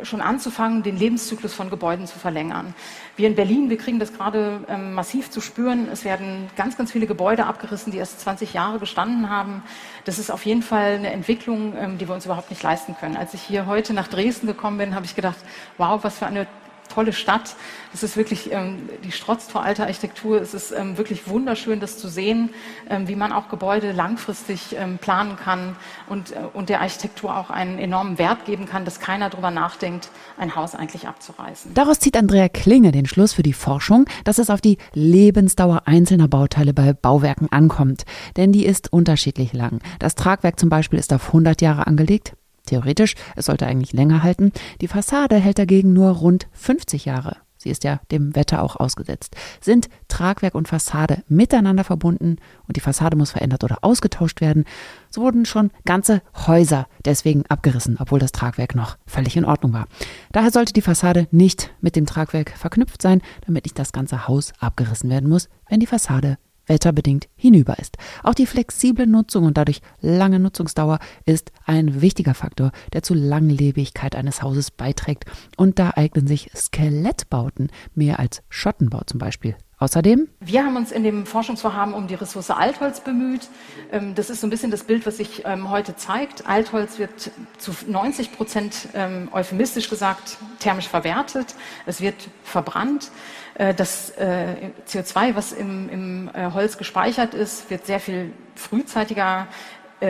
schon 0.02 0.20
anzufangen, 0.20 0.82
den 0.82 0.96
Lebenszyklus 0.96 1.52
von 1.52 1.70
Gebäuden 1.70 2.06
zu 2.06 2.18
verlängern. 2.18 2.74
Wir 3.16 3.28
in 3.28 3.34
Berlin, 3.34 3.70
wir 3.70 3.76
kriegen 3.76 3.98
das 3.98 4.12
gerade 4.12 4.60
ähm, 4.68 4.94
massiv 4.94 5.30
zu 5.30 5.40
spüren. 5.40 5.88
Es 5.92 6.04
werden 6.04 6.48
ganz, 6.56 6.76
ganz 6.76 6.92
viele 6.92 7.06
Gebäude 7.06 7.46
abgerissen, 7.46 7.92
die 7.92 7.98
erst 7.98 8.20
20 8.20 8.54
Jahre 8.54 8.78
gestanden 8.78 9.30
haben. 9.30 9.62
Das 10.04 10.18
ist 10.18 10.30
auf 10.30 10.44
jeden 10.46 10.62
Fall 10.62 10.94
eine 10.94 11.12
Entwicklung, 11.12 11.74
ähm, 11.76 11.98
die 11.98 12.08
wir 12.08 12.14
uns 12.14 12.24
überhaupt 12.24 12.50
nicht 12.50 12.62
leisten 12.62 12.96
können. 12.98 13.16
Als 13.16 13.34
ich 13.34 13.42
hier 13.42 13.66
heute 13.66 13.94
nach 13.94 14.08
Dresden 14.08 14.46
gekommen 14.46 14.78
bin, 14.78 14.94
habe 14.94 15.04
ich 15.04 15.14
gedacht, 15.14 15.38
wow, 15.76 16.02
was 16.02 16.18
für 16.18 16.26
eine 16.26 16.46
tolle 16.94 17.12
Stadt. 17.12 17.56
Es 17.92 18.02
ist 18.02 18.16
wirklich, 18.16 18.52
ähm, 18.52 18.88
die 19.02 19.12
strotzt 19.12 19.50
vor 19.50 19.62
alter 19.62 19.84
Architektur. 19.84 20.40
Es 20.40 20.54
ist 20.54 20.72
ähm, 20.72 20.96
wirklich 20.96 21.26
wunderschön, 21.28 21.80
das 21.80 21.98
zu 21.98 22.08
sehen, 22.08 22.50
ähm, 22.88 23.08
wie 23.08 23.16
man 23.16 23.32
auch 23.32 23.48
Gebäude 23.48 23.92
langfristig 23.92 24.76
ähm, 24.78 24.98
planen 24.98 25.36
kann 25.36 25.76
und, 26.08 26.32
äh, 26.32 26.36
und 26.52 26.68
der 26.68 26.80
Architektur 26.80 27.36
auch 27.36 27.50
einen 27.50 27.78
enormen 27.78 28.18
Wert 28.18 28.44
geben 28.46 28.66
kann, 28.66 28.84
dass 28.84 29.00
keiner 29.00 29.30
darüber 29.30 29.50
nachdenkt, 29.50 30.10
ein 30.38 30.54
Haus 30.54 30.74
eigentlich 30.74 31.08
abzureißen. 31.08 31.74
Daraus 31.74 31.98
zieht 31.98 32.16
Andrea 32.16 32.48
Klinge 32.48 32.92
den 32.92 33.06
Schluss 33.06 33.32
für 33.32 33.42
die 33.42 33.52
Forschung, 33.52 34.06
dass 34.24 34.38
es 34.38 34.50
auf 34.50 34.60
die 34.60 34.78
Lebensdauer 34.92 35.82
einzelner 35.86 36.28
Bauteile 36.28 36.72
bei 36.72 36.92
Bauwerken 36.92 37.50
ankommt. 37.50 38.04
Denn 38.36 38.52
die 38.52 38.66
ist 38.66 38.92
unterschiedlich 38.92 39.52
lang. 39.52 39.80
Das 39.98 40.14
Tragwerk 40.14 40.58
zum 40.58 40.68
Beispiel 40.68 40.98
ist 40.98 41.12
auf 41.12 41.28
100 41.28 41.60
Jahre 41.62 41.86
angelegt, 41.86 42.34
Theoretisch, 42.66 43.14
es 43.36 43.46
sollte 43.46 43.66
eigentlich 43.66 43.92
länger 43.92 44.22
halten. 44.22 44.52
Die 44.80 44.88
Fassade 44.88 45.36
hält 45.36 45.58
dagegen 45.58 45.92
nur 45.92 46.10
rund 46.10 46.48
50 46.52 47.04
Jahre. 47.04 47.36
Sie 47.64 47.70
ist 47.70 47.82
ja 47.82 48.00
dem 48.10 48.36
Wetter 48.36 48.62
auch 48.62 48.76
ausgesetzt. 48.76 49.36
Sind 49.58 49.88
Tragwerk 50.08 50.54
und 50.54 50.68
Fassade 50.68 51.24
miteinander 51.28 51.82
verbunden 51.82 52.36
und 52.68 52.76
die 52.76 52.80
Fassade 52.80 53.16
muss 53.16 53.30
verändert 53.30 53.64
oder 53.64 53.78
ausgetauscht 53.80 54.42
werden, 54.42 54.66
so 55.08 55.22
wurden 55.22 55.46
schon 55.46 55.70
ganze 55.86 56.20
Häuser 56.46 56.86
deswegen 57.06 57.46
abgerissen, 57.46 57.96
obwohl 57.98 58.18
das 58.18 58.32
Tragwerk 58.32 58.74
noch 58.74 58.98
völlig 59.06 59.38
in 59.38 59.46
Ordnung 59.46 59.72
war. 59.72 59.86
Daher 60.30 60.50
sollte 60.50 60.74
die 60.74 60.82
Fassade 60.82 61.26
nicht 61.30 61.70
mit 61.80 61.96
dem 61.96 62.04
Tragwerk 62.04 62.50
verknüpft 62.50 63.00
sein, 63.00 63.22
damit 63.46 63.64
nicht 63.64 63.78
das 63.78 63.92
ganze 63.92 64.28
Haus 64.28 64.52
abgerissen 64.58 65.08
werden 65.08 65.30
muss, 65.30 65.48
wenn 65.66 65.80
die 65.80 65.86
Fassade 65.86 66.36
wetterbedingt 66.66 67.28
hinüber 67.36 67.78
ist. 67.78 67.96
Auch 68.22 68.34
die 68.34 68.46
flexible 68.46 69.06
Nutzung 69.06 69.44
und 69.44 69.56
dadurch 69.56 69.80
lange 70.00 70.38
Nutzungsdauer 70.38 70.98
ist 71.26 71.52
ein 71.66 72.00
wichtiger 72.00 72.34
Faktor, 72.34 72.72
der 72.92 73.02
zur 73.02 73.16
Langlebigkeit 73.16 74.16
eines 74.16 74.42
Hauses 74.42 74.70
beiträgt. 74.70 75.24
Und 75.56 75.78
da 75.78 75.92
eignen 75.94 76.26
sich 76.26 76.50
Skelettbauten 76.54 77.70
mehr 77.94 78.18
als 78.18 78.42
Schottenbau 78.48 79.02
zum 79.06 79.18
Beispiel. 79.18 79.56
Außerdem? 79.78 80.28
Wir 80.40 80.64
haben 80.64 80.76
uns 80.76 80.92
in 80.92 81.02
dem 81.02 81.26
Forschungsvorhaben 81.26 81.94
um 81.94 82.06
die 82.06 82.14
Ressource 82.14 82.50
Altholz 82.50 83.00
bemüht. 83.00 83.48
Ähm, 83.90 84.14
das 84.14 84.30
ist 84.30 84.40
so 84.40 84.46
ein 84.46 84.50
bisschen 84.50 84.70
das 84.70 84.84
Bild, 84.84 85.04
was 85.04 85.16
sich 85.16 85.42
ähm, 85.44 85.68
heute 85.68 85.96
zeigt. 85.96 86.46
Altholz 86.46 86.98
wird 86.98 87.30
zu 87.58 87.72
90 87.86 88.32
Prozent 88.32 88.88
ähm, 88.94 89.28
euphemistisch 89.32 89.90
gesagt 89.90 90.38
thermisch 90.60 90.88
verwertet. 90.88 91.54
Es 91.86 92.00
wird 92.00 92.14
verbrannt. 92.44 93.10
Äh, 93.54 93.74
das 93.74 94.10
äh, 94.10 94.70
CO2, 94.88 95.34
was 95.34 95.52
im, 95.52 95.88
im 95.88 96.30
äh, 96.34 96.50
Holz 96.52 96.76
gespeichert 96.76 97.34
ist, 97.34 97.70
wird 97.70 97.86
sehr 97.86 98.00
viel 98.00 98.32
frühzeitiger 98.56 99.46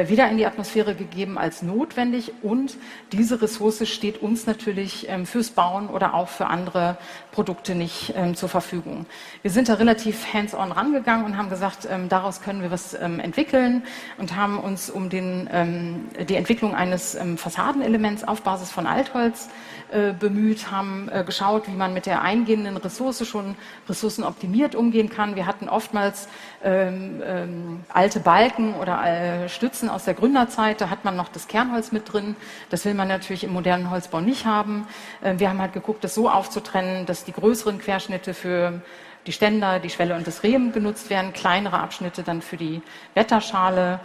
wieder 0.08 0.28
in 0.30 0.36
die 0.36 0.46
Atmosphäre 0.46 0.94
gegeben 0.94 1.38
als 1.38 1.62
notwendig. 1.62 2.32
Und 2.42 2.76
diese 3.12 3.40
Ressource 3.40 3.88
steht 3.88 4.22
uns 4.22 4.46
natürlich 4.46 5.08
ähm, 5.08 5.26
fürs 5.26 5.50
Bauen 5.50 5.88
oder 5.88 6.14
auch 6.14 6.28
für 6.28 6.46
andere 6.46 6.96
Produkte 7.32 7.74
nicht 7.74 8.12
ähm, 8.16 8.34
zur 8.34 8.48
Verfügung. 8.48 9.06
Wir 9.42 9.50
sind 9.50 9.68
da 9.68 9.74
relativ 9.74 10.32
hands-on 10.32 10.72
rangegangen 10.72 11.24
und 11.24 11.36
haben 11.36 11.50
gesagt, 11.50 11.88
ähm, 11.90 12.08
daraus 12.08 12.40
können 12.40 12.62
wir 12.62 12.70
was 12.70 12.94
entwickeln 12.94 13.82
und 14.18 14.36
haben 14.36 14.58
uns 14.58 14.90
um 14.90 15.10
den, 15.10 15.48
die 16.28 16.36
Entwicklung 16.36 16.74
eines 16.74 17.16
Fassadenelements 17.36 18.24
auf 18.24 18.42
Basis 18.42 18.70
von 18.70 18.86
Altholz 18.86 19.48
äh, 19.94 20.12
bemüht, 20.12 20.72
haben 20.72 21.08
äh, 21.12 21.22
geschaut, 21.24 21.68
wie 21.68 21.76
man 21.76 21.94
mit 21.94 22.06
der 22.06 22.22
eingehenden 22.22 22.76
Ressource 22.76 23.24
schon 23.28 23.54
ressourcenoptimiert 23.88 24.74
umgehen 24.74 25.08
kann. 25.08 25.36
Wir 25.36 25.46
hatten 25.46 25.68
oftmals 25.68 26.28
alte 26.62 28.20
Balken 28.20 28.74
oder 28.74 29.04
äh, 29.04 29.48
Stützen 29.84 29.88
aus 29.90 30.04
der 30.04 30.14
Gründerzeit, 30.14 30.80
da 30.80 30.88
hat 30.88 31.04
man 31.04 31.16
noch 31.16 31.28
das 31.28 31.46
Kernholz 31.46 31.92
mit 31.92 32.10
drin. 32.10 32.36
Das 32.70 32.84
will 32.84 32.94
man 32.94 33.08
natürlich 33.08 33.44
im 33.44 33.52
modernen 33.52 33.90
Holzbau 33.90 34.20
nicht 34.20 34.46
haben. 34.46 34.86
Äh, 35.22 35.38
wir 35.38 35.50
haben 35.50 35.60
halt 35.60 35.72
geguckt, 35.72 36.04
das 36.04 36.14
so 36.14 36.30
aufzutrennen, 36.30 37.06
dass 37.06 37.24
die 37.24 37.32
größeren 37.32 37.78
Querschnitte 37.78 38.32
für 38.32 38.80
die 39.26 39.32
Ständer, 39.32 39.80
die 39.80 39.90
Schwelle 39.90 40.16
und 40.16 40.26
das 40.26 40.42
Reben 40.42 40.72
genutzt 40.72 41.10
werden, 41.10 41.32
kleinere 41.32 41.78
Abschnitte 41.80 42.22
dann 42.22 42.40
für 42.42 42.56
die 42.56 42.82
Wetterschale. 43.14 44.00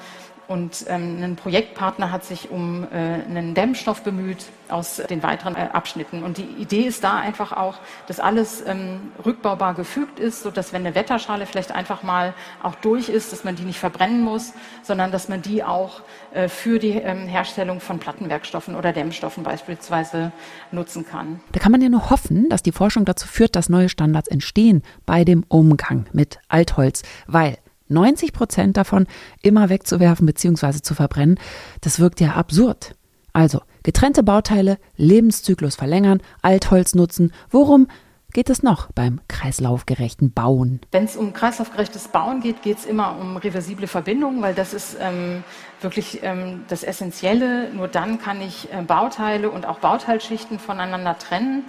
Und 0.50 0.86
ähm, 0.88 1.22
ein 1.22 1.36
Projektpartner 1.36 2.12
hat 2.12 2.26
sich 2.26 2.50
um 2.50 2.84
äh, 2.86 2.96
einen 2.96 3.54
Dämmstoff 3.54 4.02
bemüht 4.02 4.46
aus 4.68 5.00
den 5.08 5.22
weiteren 5.22 5.56
äh, 5.56 5.70
Abschnitten. 5.72 6.24
Und 6.24 6.40
die 6.40 6.48
Idee 6.58 6.88
ist 6.88 7.04
da 7.04 7.20
einfach 7.20 7.52
auch, 7.52 7.76
dass 8.08 8.20
alles 8.20 8.64
ähm, 8.66 9.12
rückbaubar 9.24 9.76
gefügt 9.76 10.20
ist, 10.20 10.42
sodass 10.42 10.74
wenn 10.74 10.84
eine 10.88 10.96
Wetterschale 10.96 11.46
vielleicht 11.46 11.72
einfach 11.72 12.02
mal 12.02 12.34
auch 12.64 12.74
durch 12.74 13.10
ist, 13.10 13.32
dass 13.32 13.44
man 13.44 13.58
die 13.58 13.62
nicht 13.62 13.78
verbrennen 13.78 14.24
muss, 14.24 14.54
sondern 14.82 15.12
dass 15.12 15.30
man 15.30 15.44
die 15.44 15.64
auch 15.64 16.02
äh, 16.34 16.48
für 16.48 16.80
die 16.80 16.94
ähm, 16.94 17.28
Herstellung 17.28 17.80
von 17.80 18.00
Plattenwerkstoffen 18.00 18.76
oder 18.76 18.92
Dämmstoffen 18.92 19.44
beispielsweise 19.44 20.32
nutzen 20.72 21.06
kann. 21.06 21.42
Da 21.52 21.60
kann 21.60 21.72
man 21.72 21.82
ja 21.82 21.90
nur 21.90 22.10
hoffen, 22.10 22.50
dass 22.50 22.64
die 22.64 22.72
Forschung 22.72 23.06
dazu 23.06 23.28
führt, 23.28 23.56
dass 23.56 23.70
neue 23.70 23.88
Standards 23.88 24.28
entstehen 24.28 24.82
bei 25.06 25.24
dem 25.24 25.46
Umgang 25.48 26.08
mit 26.12 26.40
Altholz, 26.48 27.04
weil 27.28 27.60
90 27.90 28.34
Prozent 28.34 28.78
davon 28.78 29.08
immer 29.42 29.70
wegzuwerfen 29.70 30.26
bzw. 30.26 30.82
zu 30.82 30.94
verbrennen, 30.94 31.40
das 31.82 32.00
wirkt 32.00 32.22
ja 32.22 32.34
absurd. 32.34 32.96
Also, 33.34 33.62
getrennte 33.84 34.24
Bauteile, 34.24 34.78
Lebenszyklus 34.96 35.76
verlängern, 35.76 36.22
Altholz 36.42 36.96
nutzen. 36.96 37.32
Worum 37.50 37.88
geht 38.34 38.50
es 38.50 38.64
noch 38.64 38.92
beim 38.92 39.22
kreislaufgerechten 39.28 40.32
Bauen? 40.32 40.82
Wenn 40.92 41.06
es 41.06 41.16
um 41.16 41.34
kreislaufgerechtes 41.34 42.10
Bauen 42.10 42.42
geht, 42.42 42.62
geht 42.62 42.78
es 42.78 42.86
immer 42.86 43.18
um 43.20 43.38
reversible 43.38 43.88
Verbindungen, 43.88 44.42
weil 44.42 44.54
das 44.54 44.74
ist 44.74 44.98
ähm, 45.00 45.44
wirklich 45.82 46.20
ähm, 46.24 46.64
das 46.68 46.84
Essentielle. 46.84 47.74
Nur 47.74 47.88
dann 47.88 48.20
kann 48.20 48.42
ich 48.42 48.72
äh, 48.72 48.82
Bauteile 48.82 49.50
und 49.50 49.66
auch 49.66 49.80
Bauteilschichten 49.80 50.60
voneinander 50.60 51.18
trennen. 51.18 51.66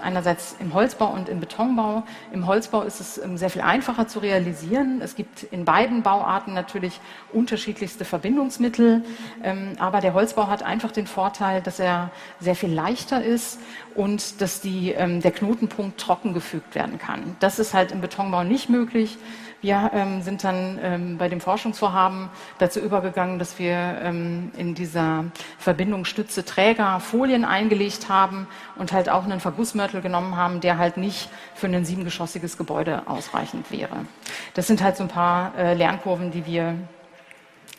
Einerseits 0.00 0.56
im 0.60 0.74
Holzbau 0.74 1.12
und 1.12 1.28
im 1.28 1.40
Betonbau. 1.40 2.04
Im 2.32 2.46
Holzbau 2.46 2.82
ist 2.82 3.00
es 3.00 3.18
ähm, 3.18 3.36
sehr 3.36 3.50
viel 3.50 3.62
einfacher 3.62 4.06
zu 4.06 4.20
realisieren. 4.20 5.00
Es 5.02 5.16
gibt 5.16 5.42
in 5.44 5.64
beiden 5.64 6.02
Bauarten 6.02 6.54
natürlich 6.54 7.00
unterschiedlichste 7.32 8.04
Verbindungsmittel. 8.04 9.04
Ähm, 9.42 9.72
aber 9.78 10.00
der 10.00 10.14
Holzbau 10.14 10.48
hat 10.48 10.62
einfach 10.62 10.92
den 10.92 11.06
Vorteil, 11.06 11.60
dass 11.62 11.80
er 11.80 12.10
sehr 12.38 12.54
viel 12.54 12.72
leichter 12.72 13.22
ist 13.22 13.58
und 13.94 14.40
dass 14.40 14.60
die, 14.60 14.92
ähm, 14.92 15.20
der 15.20 15.32
Knotenpunkt 15.32 15.98
trocken 15.98 16.34
gefügt 16.34 16.74
werden 16.74 16.98
kann. 16.98 17.36
Das 17.40 17.58
ist 17.58 17.74
halt 17.74 17.92
im 17.92 18.00
Betonbau 18.00 18.44
nicht 18.44 18.68
möglich. 18.68 19.18
Wir 19.62 19.90
ähm, 19.92 20.22
sind 20.22 20.42
dann 20.42 20.78
ähm, 20.82 21.18
bei 21.18 21.28
dem 21.28 21.40
Forschungsvorhaben 21.40 22.30
dazu 22.58 22.80
übergegangen, 22.80 23.38
dass 23.38 23.58
wir 23.58 23.98
ähm, 24.02 24.52
in 24.56 24.74
dieser 24.74 25.24
Verbindung 25.58 26.06
Stütze 26.06 26.44
Träger 26.44 26.98
Folien 27.00 27.44
eingelegt 27.44 28.08
haben 28.08 28.46
und 28.76 28.92
halt 28.92 29.10
auch 29.10 29.24
einen 29.24 29.40
Vergussmörtel 29.40 30.00
genommen 30.00 30.36
haben, 30.36 30.60
der 30.60 30.78
halt 30.78 30.96
nicht 30.96 31.28
für 31.54 31.66
ein 31.66 31.84
siebengeschossiges 31.84 32.56
Gebäude 32.56 33.02
ausreichend 33.06 33.70
wäre. 33.70 34.06
Das 34.54 34.66
sind 34.66 34.82
halt 34.82 34.96
so 34.96 35.04
ein 35.04 35.08
paar 35.08 35.54
äh, 35.58 35.74
Lernkurven, 35.74 36.30
die 36.30 36.46
wir 36.46 36.76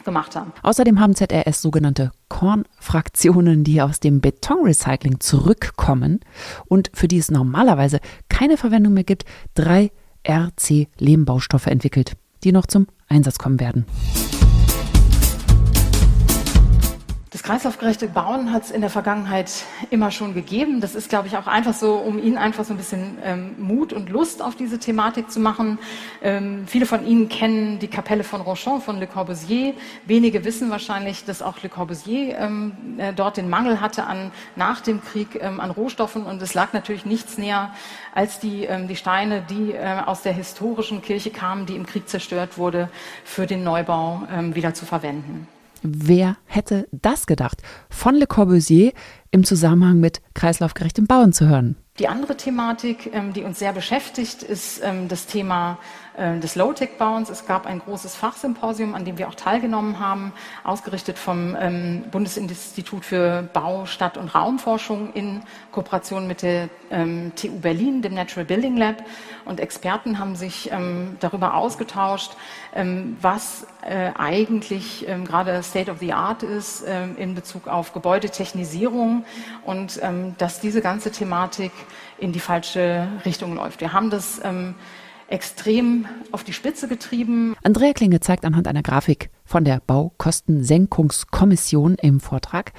gemacht 0.04 0.36
haben. 0.36 0.54
Außerdem 0.64 1.00
haben 1.00 1.16
ZRS 1.16 1.62
sogenannte 1.62 2.12
Kornfraktionen, 2.30 3.64
die 3.64 3.82
aus 3.82 4.00
dem 4.00 4.22
Betonrecycling 4.22 5.20
zurückkommen 5.20 6.20
und 6.66 6.92
für 6.94 7.08
die 7.08 7.18
es 7.18 7.32
normalerweise 7.32 8.00
keine 8.30 8.58
Verwendung 8.58 8.94
mehr 8.94 9.04
gibt, 9.04 9.26
drei 9.56 9.92
RC-Lehmbaustoffe 10.28 11.68
entwickelt, 11.68 12.14
die 12.44 12.52
noch 12.52 12.66
zum 12.66 12.88
Einsatz 13.08 13.38
kommen 13.38 13.60
werden. 13.60 13.86
Das 17.42 17.48
kreislaufgerechte 17.48 18.08
Bauen 18.08 18.54
hat 18.54 18.66
es 18.66 18.70
in 18.70 18.82
der 18.82 18.92
Vergangenheit 18.92 19.52
immer 19.90 20.12
schon 20.12 20.36
gegeben. 20.36 20.80
Das 20.80 20.94
ist, 20.94 21.10
glaube 21.10 21.28
ich, 21.28 21.38
auch 21.38 21.48
einfach 21.48 21.74
so, 21.74 21.96
um 21.96 22.22
Ihnen 22.22 22.38
einfach 22.38 22.64
so 22.66 22.72
ein 22.72 22.78
bisschen 22.78 23.18
ähm, 23.24 23.56
Mut 23.58 23.94
und 23.94 24.10
Lust 24.10 24.44
auf 24.44 24.56
diese 24.56 24.78
Thematik 24.78 25.32
zu 25.32 25.40
machen. 25.40 25.80
Ähm, 26.22 26.68
viele 26.68 26.86
von 26.86 27.04
Ihnen 27.04 27.30
kennen 27.30 27.80
die 27.80 27.88
Kapelle 27.88 28.24
von 28.24 28.42
Rochon 28.42 28.80
von 28.80 29.00
Le 29.00 29.08
Corbusier. 29.08 29.74
Wenige 30.06 30.46
wissen 30.46 30.70
wahrscheinlich, 30.70 31.26
dass 31.26 31.42
auch 31.42 31.60
Le 31.64 31.70
Corbusier 31.70 32.38
ähm, 32.38 32.74
äh, 33.00 33.12
dort 33.12 33.38
den 33.38 33.50
Mangel 33.50 33.82
hatte 33.82 34.04
an 34.04 34.30
nach 34.56 34.82
dem 34.82 35.04
Krieg 35.04 35.30
ähm, 35.42 35.60
an 35.60 35.72
Rohstoffen 35.72 36.28
und 36.28 36.40
es 36.44 36.54
lag 36.54 36.74
natürlich 36.74 37.06
nichts 37.06 37.40
näher 37.40 37.74
als 38.14 38.38
die, 38.38 38.66
ähm, 38.66 38.88
die 38.88 38.96
Steine, 38.96 39.42
die 39.50 39.72
äh, 39.72 40.04
aus 40.06 40.22
der 40.22 40.34
historischen 40.34 41.02
Kirche 41.02 41.32
kamen, 41.32 41.66
die 41.66 41.76
im 41.76 41.88
Krieg 41.88 42.08
zerstört 42.08 42.60
wurde, 42.60 42.88
für 43.24 43.48
den 43.48 43.64
Neubau 43.64 44.28
ähm, 44.32 44.54
wieder 44.54 44.76
zu 44.76 44.86
verwenden. 44.86 45.48
Wer 45.82 46.38
hätte 46.46 46.88
das 46.92 47.26
gedacht? 47.26 47.62
Von 47.90 48.16
Le 48.16 48.28
Corbusier 48.28 48.94
im 49.32 49.44
Zusammenhang 49.44 50.00
mit 50.00 50.22
kreislaufgerechtem 50.34 51.08
Bauen 51.08 51.34
zu 51.34 51.48
hören. 51.48 51.76
Die 52.00 52.08
andere 52.08 52.38
Thematik, 52.38 53.12
ähm, 53.14 53.34
die 53.34 53.44
uns 53.44 53.60
sehr 53.60 53.74
beschäftigt, 53.74 54.44
ist 54.44 54.82
ähm, 54.84 55.08
das 55.08 55.26
Thema 55.26 55.78
des 56.18 56.56
Low-Tech-Bauens. 56.56 57.30
Es 57.30 57.46
gab 57.46 57.66
ein 57.66 57.80
großes 57.80 58.16
Fachsymposium, 58.16 58.96
an 58.96 59.06
dem 59.06 59.18
wir 59.18 59.30
auch 59.30 59.36
teilgenommen 59.36 60.00
haben, 60.00 60.34
ausgerichtet 60.64 61.18
vom 61.18 61.56
ähm, 61.60 62.04
Bundesinstitut 62.12 63.06
für 63.06 63.44
Bau, 63.54 63.86
Stadt- 63.86 64.18
und 64.18 64.36
Raumforschung 64.36 65.14
in 65.14 65.42
Kooperation 65.72 66.28
mit 66.28 66.42
der 66.42 66.70
TU 67.36 67.60
Berlin, 67.60 68.02
dem 68.02 68.14
Natural 68.14 68.46
Building 68.46 68.76
Lab. 68.76 69.04
Und 69.46 69.60
Experten 69.62 70.20
haben 70.20 70.36
sich 70.36 70.70
darüber 71.20 71.56
ausgetauscht, 71.56 72.34
was 73.22 73.66
äh, 73.82 74.12
eigentlich 74.18 75.08
gerade 75.26 75.64
State 75.64 75.90
of 75.90 76.00
the 76.00 76.12
Art 76.12 76.44
ist 76.44 76.84
in 77.16 77.34
Bezug 77.34 77.68
auf 77.68 77.94
Gebäudetechnisierung 77.94 79.24
und 79.66 80.02
dass 80.38 80.60
diese 80.60 80.82
ganze 80.82 81.12
Thematik 81.12 81.72
in 82.18 82.34
die 82.34 82.40
falsche 82.40 83.08
Richtung 83.26 83.56
läuft. 83.56 83.80
Wir 83.80 83.94
haben 83.94 84.10
das 84.10 84.42
extrem 85.32 86.06
auf 86.32 86.44
die 86.44 86.54
Spitze 86.54 86.88
getrieben. 86.88 87.56
Andrea 87.64 87.94
Klinge 87.94 88.20
zeigt 88.20 88.46
anhand 88.46 88.68
einer 88.68 88.84
Grafik 88.84 89.32
von 89.46 89.64
der 89.64 89.82
Baukostensenkungskommission 89.86 91.96
im 91.96 92.20
Vortrag, 92.20 92.74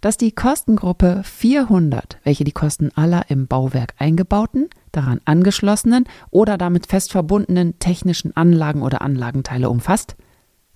dass 0.00 0.16
die 0.16 0.32
Kostengruppe 0.32 1.22
400, 1.24 2.18
welche 2.22 2.44
die 2.44 2.52
Kosten 2.52 2.90
aller 2.94 3.28
im 3.30 3.48
Bauwerk 3.48 3.94
eingebauten, 3.98 4.68
daran 4.92 5.20
angeschlossenen 5.24 6.04
oder 6.30 6.56
damit 6.56 6.86
fest 6.86 7.10
verbundenen 7.12 7.78
technischen 7.78 8.34
Anlagen 8.36 8.82
oder 8.82 9.02
Anlagenteile 9.02 9.68
umfasst, 9.68 10.16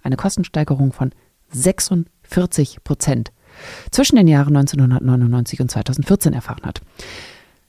eine 0.02 0.16
Kostensteigerung 0.16 0.92
von 0.92 1.12
46 1.50 2.82
Prozent 2.82 3.30
zwischen 3.90 4.16
den 4.16 4.26
Jahren 4.26 4.56
1999 4.56 5.60
und 5.60 5.70
2014 5.70 6.32
erfahren 6.32 6.64
hat. 6.64 6.80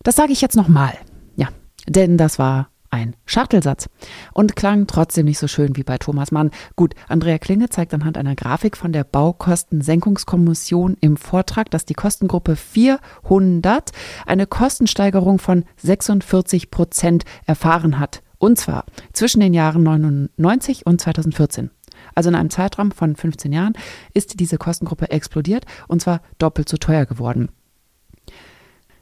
Das 0.01 0.15
sage 0.15 0.31
ich 0.31 0.41
jetzt 0.41 0.55
nochmal. 0.55 0.97
Ja, 1.35 1.49
denn 1.87 2.17
das 2.17 2.39
war 2.39 2.69
ein 2.93 3.15
Schachtelsatz 3.25 3.89
und 4.33 4.55
klang 4.55 4.85
trotzdem 4.85 5.25
nicht 5.25 5.39
so 5.39 5.47
schön 5.47 5.75
wie 5.75 5.83
bei 5.83 5.97
Thomas 5.97 6.31
Mann. 6.31 6.51
Gut, 6.75 6.93
Andrea 7.09 7.39
Klinge 7.39 7.69
zeigt 7.69 7.93
anhand 7.93 8.19
einer 8.19 8.35
Grafik 8.35 8.77
von 8.77 8.93
der 8.93 9.03
Baukostensenkungskommission 9.03 10.95
im 11.01 11.17
Vortrag, 11.17 11.71
dass 11.71 11.85
die 11.85 11.95
Kostengruppe 11.95 12.55
400 12.55 13.91
eine 14.27 14.45
Kostensteigerung 14.45 15.39
von 15.39 15.65
46 15.77 16.69
Prozent 16.69 17.25
erfahren 17.47 17.99
hat. 17.99 18.21
Und 18.37 18.59
zwar 18.59 18.85
zwischen 19.11 19.39
den 19.39 19.55
Jahren 19.55 19.81
99 19.81 20.85
und 20.85 21.01
2014. 21.01 21.71
Also 22.13 22.29
in 22.29 22.35
einem 22.35 22.51
Zeitraum 22.51 22.91
von 22.91 23.15
15 23.15 23.51
Jahren 23.51 23.73
ist 24.13 24.39
diese 24.39 24.57
Kostengruppe 24.57 25.09
explodiert 25.09 25.65
und 25.87 26.01
zwar 26.01 26.21
doppelt 26.37 26.69
so 26.69 26.77
teuer 26.77 27.07
geworden. 27.07 27.49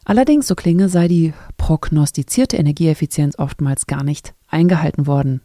Allerdings, 0.03 0.47
so 0.47 0.55
klinge, 0.55 0.89
sei 0.89 1.07
die 1.07 1.33
prognostizierte 1.57 2.57
Energieeffizienz 2.57 3.37
oftmals 3.37 3.85
gar 3.85 4.03
nicht 4.03 4.33
eingehalten 4.47 5.05
worden, 5.05 5.41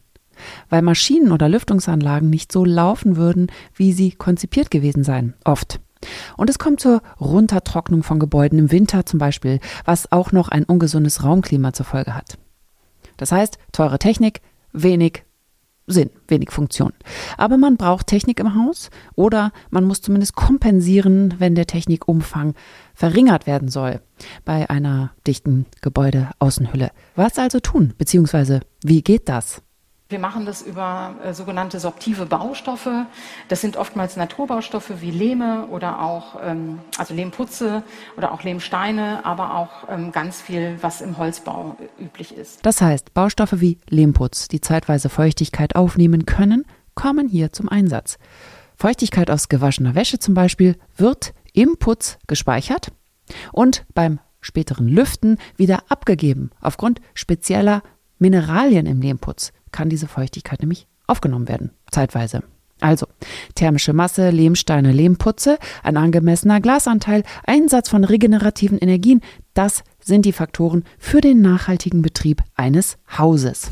weil 0.71 0.83
Maschinen 0.83 1.31
oder 1.31 1.49
Lüftungsanlagen 1.49 2.31
nicht 2.31 2.51
so 2.51 2.65
laufen 2.65 3.17
würden, 3.17 3.49
wie 3.75 3.93
sie 3.93 4.13
konzipiert 4.13 4.71
gewesen 4.71 5.05
seien, 5.05 5.35
oft. 5.45 5.81
Und 6.37 6.49
es 6.51 6.59
kommt 6.59 6.81
zur 6.81 7.03
Runtertrocknung 7.21 8.03
von 8.03 8.19
Gebäuden 8.19 8.59
im 8.59 8.71
Winter 8.71 9.07
zum 9.07 9.19
Beispiel, 9.19 9.61
was 9.85 10.11
auch 10.11 10.33
noch 10.33 10.49
ein 10.49 10.65
ungesundes 10.65 11.23
Raumklima 11.23 11.73
zur 11.73 11.87
Folge 11.87 12.15
hat. 12.15 12.39
Das 13.17 13.33
heißt, 13.33 13.59
teure 13.73 13.99
Technik, 13.99 14.41
wenig 14.73 15.26
Sinn, 15.87 16.11
wenig 16.29 16.51
Funktion. 16.51 16.93
Aber 17.37 17.57
man 17.57 17.77
braucht 17.77 18.09
Technik 18.09 18.41
im 18.41 18.55
Haus 18.55 18.91
oder 19.15 19.53
man 19.71 19.85
muss 19.85 20.03
zumindest 20.03 20.35
kompensieren, 20.35 21.35
wenn 21.39 21.55
der 21.55 21.67
Technikumfang 21.67 22.55
verringert 22.95 23.47
werden 23.47 23.69
soll 23.69 24.01
bei 24.45 24.69
einer 24.69 25.13
dichten 25.27 25.67
Gebäudeaußenhülle. 25.83 26.91
Was 27.15 27.39
also 27.39 27.61
tun, 27.61 27.95
beziehungsweise 27.99 28.61
wie 28.83 29.03
geht 29.03 29.29
das? 29.29 29.63
Wir 30.09 30.21
machen 30.21 30.47
das 30.47 30.63
über 30.63 31.17
äh, 31.25 31.35
sogenannte 31.35 31.81
sorptive 31.81 32.27
Baustoffe. 32.27 33.07
Das 33.49 33.61
sind 33.61 33.77
oftmals 33.77 34.17
Naturbaustoffe 34.17 35.01
wie 35.01 35.11
Lehme 35.11 35.67
oder 35.67 36.01
auch 36.01 36.37
ähm, 36.41 36.79
also 36.97 37.13
Lehmputze 37.13 37.83
oder 38.17 38.31
auch 38.31 38.45
Lehmsteine, 38.45 39.25
aber 39.25 39.57
auch 39.57 39.89
ähm, 39.89 40.13
ganz 40.13 40.41
viel, 40.41 40.79
was 40.81 41.01
im 41.01 41.19
Holzbau 41.19 41.77
üblich 41.99 42.37
ist. 42.37 42.65
Das 42.65 42.81
heißt, 42.81 43.15
Baustoffe 43.15 43.61
wie 43.61 43.79
Lehmputz, 43.89 44.47
die 44.47 44.61
zeitweise 44.61 45.09
Feuchtigkeit 45.09 45.75
aufnehmen 45.75 46.25
können, 46.25 46.65
kommen 46.95 47.27
hier 47.27 47.53
zum 47.53 47.69
Einsatz. 47.69 48.19
Feuchtigkeit 48.77 49.29
aus 49.29 49.49
gewaschener 49.49 49.97
Wäsche 49.97 50.21
zum 50.21 50.35
Beispiel 50.35 50.77
wird 50.97 51.35
im 51.53 51.79
Putz 51.79 52.19
gespeichert 52.29 52.93
und 53.51 53.85
beim 53.93 54.21
späteren 54.41 54.87
Lüften 54.87 55.39
wieder 55.57 55.83
abgegeben 55.89 56.51
aufgrund 56.61 57.01
spezieller 57.15 57.83
Mineralien 58.21 58.87
im 58.87 59.01
Lehmputz 59.01 59.53
kann 59.77 59.91
diese 59.91 60.09
Feuchtigkeit 60.09 60.61
nämlich 60.61 60.89
aufgenommen 61.07 61.49
werden, 61.49 61.71
zeitweise. 61.91 62.43
Also 62.81 63.07
thermische 63.55 63.93
Masse, 63.93 64.31
Lehmsteine, 64.31 64.91
Lehmputze, 64.91 65.59
ein 65.83 65.99
angemessener 65.99 66.61
Glasanteil, 66.61 67.25
Einsatz 67.47 67.91
von 67.91 68.05
regenerativen 68.05 68.79
Energien, 68.79 69.21
das 69.53 69.85
sind 70.01 70.25
die 70.25 70.33
Faktoren 70.33 70.85
für 70.99 71.21
den 71.21 71.43
nachhaltigen 71.43 72.01
Betrieb 72.01 72.43
eines 72.55 72.97
Hauses. 73.19 73.71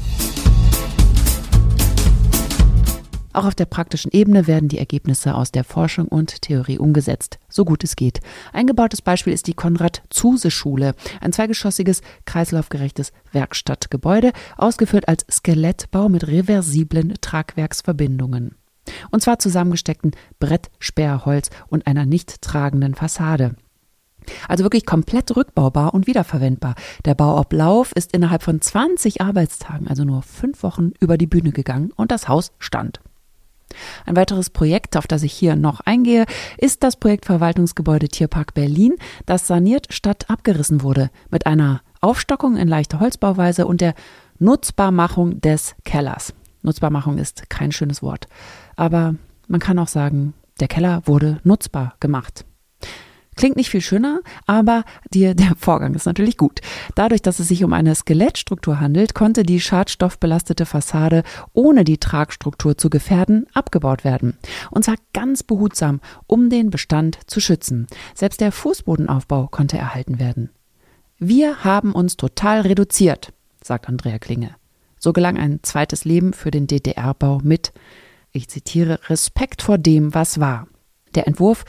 Auch 3.35 3.47
auf 3.47 3.57
der 3.57 3.67
praktischen 3.67 4.13
Ebene 4.13 4.47
werden 4.47 4.69
die 4.69 4.79
Ergebnisse 4.79 5.35
aus 5.35 5.51
der 5.51 5.65
Forschung 5.65 6.07
und 6.07 6.41
Theorie 6.43 6.79
umgesetzt, 6.79 7.41
so 7.49 7.65
gut 7.65 7.83
es 7.83 7.97
geht. 7.97 8.21
Ein 8.53 8.69
gebautes 8.69 9.03
Beispiel 9.03 9.33
ist 9.33 9.49
die 9.49 9.55
Konrad-Zuse-Schule, 9.55 10.95
ein 11.21 11.33
zweigeschossiges, 11.33 12.01
kreislaufgerechtes 12.27 13.13
Werkstattgebäude, 13.33 14.31
ausgeführt 14.57 15.09
als 15.09 15.27
Skelettbau 15.29 16.09
mit 16.09 16.29
reversiblen 16.29 17.15
Tragwerksverbindungen. 17.21 18.55
Und 19.11 19.23
zwar 19.23 19.41
zusammengesteckten 19.41 20.13
Brettsperrholz 20.39 21.51
und 21.67 21.89
einer 21.89 22.07
nicht 22.07 22.41
tragenden 22.41 22.95
Fassade. 22.95 23.57
Also 24.47 24.65
wirklich 24.65 24.87
komplett 24.87 25.37
rückbaubar 25.37 25.93
und 25.93 26.07
wiederverwendbar. 26.07 26.77
Der 27.05 27.17
Bauablauf 27.17 27.91
ist 27.97 28.13
innerhalb 28.13 28.45
von 28.45 28.61
20 28.61 29.23
Arbeitstagen, 29.23 29.89
also 29.89 30.05
nur 30.05 30.23
fünf 30.23 30.63
Wochen, 30.63 30.93
über 31.01 31.19
die 31.19 31.27
Bühne 31.27 31.51
gegangen 31.51 31.91
und 31.97 32.13
das 32.13 32.29
Haus 32.29 32.53
stand. 32.61 33.01
Ein 34.07 34.17
weiteres 34.17 34.51
Projekt, 34.51 34.97
auf 34.97 35.07
das 35.07 35.23
ich 35.23 35.33
hier 35.33 35.57
noch 35.57 35.81
eingehe, 35.81 36.27
ist 36.59 36.83
das 36.83 36.97
Projekt 36.97 37.25
Verwaltungsgebäude 37.27 38.09
Tierpark 38.09 38.55
Berlin, 38.55 38.95
das 39.27 39.47
saniert 39.47 39.93
statt 39.93 40.27
abgerissen 40.29 40.83
wurde, 40.83 41.11
mit 41.31 41.47
einer 41.47 41.83
Aufstockung 42.01 42.57
in 42.57 42.69
leichter 42.69 43.01
Holzbauweise 43.01 43.67
und 43.67 43.81
der 43.81 43.95
Nutzbarmachung 44.39 45.41
des 45.41 45.75
Kellers. 45.85 46.35
Nutzbarmachung 46.63 47.19
ist 47.19 47.49
kein 47.51 47.73
schönes 47.73 48.03
Wort, 48.03 48.29
aber 48.77 49.15
man 49.49 49.61
kann 49.61 49.79
auch 49.79 49.89
sagen, 49.89 50.35
der 50.61 50.69
Keller 50.69 51.03
wurde 51.07 51.41
nutzbar 51.45 51.95
gemacht. 52.01 52.45
Klingt 53.37 53.57
nicht 53.57 53.71
viel 53.71 53.81
schöner, 53.81 54.21
aber 54.47 54.85
die, 55.13 55.35
der 55.35 55.55
Vorgang 55.57 55.95
ist 55.95 56.07
natürlich 56.07 56.37
gut. 56.37 56.61
Dadurch, 56.95 57.23
dass 57.23 57.39
es 57.39 57.49
sich 57.49 57.65
um 57.65 57.73
eine 57.73 57.95
Skelettstruktur 57.95 58.81
handelt, 58.81 59.15
konnte 59.15 59.43
die 59.43 59.61
schadstoffbelastete 59.61 60.67
Fassade, 60.67 61.23
ohne 61.53 61.85
die 61.85 61.99
Tragstruktur 61.99 62.77
zu 62.77 62.91
gefährden, 62.91 63.47
abgebaut 63.55 64.05
werden. 64.05 64.37
Und 64.71 64.85
zwar 64.85 64.97
ganz 65.13 65.43
behutsam, 65.43 66.01
um 66.27 66.51
den 66.51 66.71
Bestand 66.71 67.19
zu 67.27 67.41
schützen. 67.41 67.87
Selbst 68.15 68.41
der 68.41 68.53
Fußbodenaufbau 68.53 69.49
konnte 69.49 69.79
erhalten 69.79 70.19
werden. 70.19 70.51
Wir 71.19 71.65
haben 71.65 71.93
uns 71.93 72.17
total 72.17 72.63
reduziert, 72.63 73.33
sagt 73.63 73.89
Andrea 73.89 74.19
Klinge. 74.19 74.57
So 74.99 75.13
gelang 75.13 75.37
ein 75.37 75.61
zweites 75.63 76.05
Leben 76.05 76.33
für 76.33 76.51
den 76.51 76.67
DDR-Bau 76.67 77.41
mit, 77.43 77.73
ich 78.33 78.49
zitiere, 78.49 78.99
Respekt 79.09 79.63
vor 79.63 79.79
dem, 79.79 80.15
was 80.15 80.41
war. 80.41 80.67
Der 81.15 81.29
Entwurf 81.29 81.65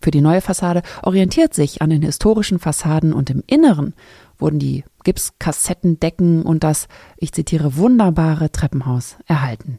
für 0.00 0.10
die 0.10 0.20
neue 0.20 0.40
Fassade 0.40 0.82
orientiert 1.02 1.54
sich 1.54 1.82
an 1.82 1.90
den 1.90 2.02
historischen 2.02 2.58
Fassaden 2.58 3.12
und 3.12 3.30
im 3.30 3.42
Inneren 3.46 3.94
wurden 4.38 4.58
die 4.58 4.84
Gipskassettendecken 5.04 6.42
und 6.42 6.62
das, 6.64 6.86
ich 7.16 7.32
zitiere, 7.32 7.76
wunderbare 7.76 8.52
Treppenhaus 8.52 9.16
erhalten. 9.26 9.78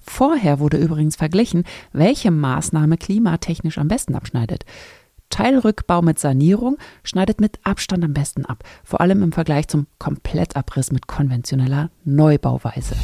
Vorher 0.00 0.58
wurde 0.58 0.76
übrigens 0.76 1.16
verglichen, 1.16 1.64
welche 1.92 2.30
Maßnahme 2.30 2.96
klimatechnisch 2.96 3.78
am 3.78 3.88
besten 3.88 4.14
abschneidet. 4.14 4.64
Teilrückbau 5.30 6.02
mit 6.02 6.18
Sanierung 6.18 6.76
schneidet 7.02 7.40
mit 7.40 7.58
Abstand 7.64 8.04
am 8.04 8.12
besten 8.14 8.44
ab, 8.44 8.62
vor 8.84 9.00
allem 9.00 9.22
im 9.22 9.32
Vergleich 9.32 9.68
zum 9.68 9.86
Komplettabriss 9.98 10.92
mit 10.92 11.06
konventioneller 11.06 11.90
Neubauweise. 12.04 12.94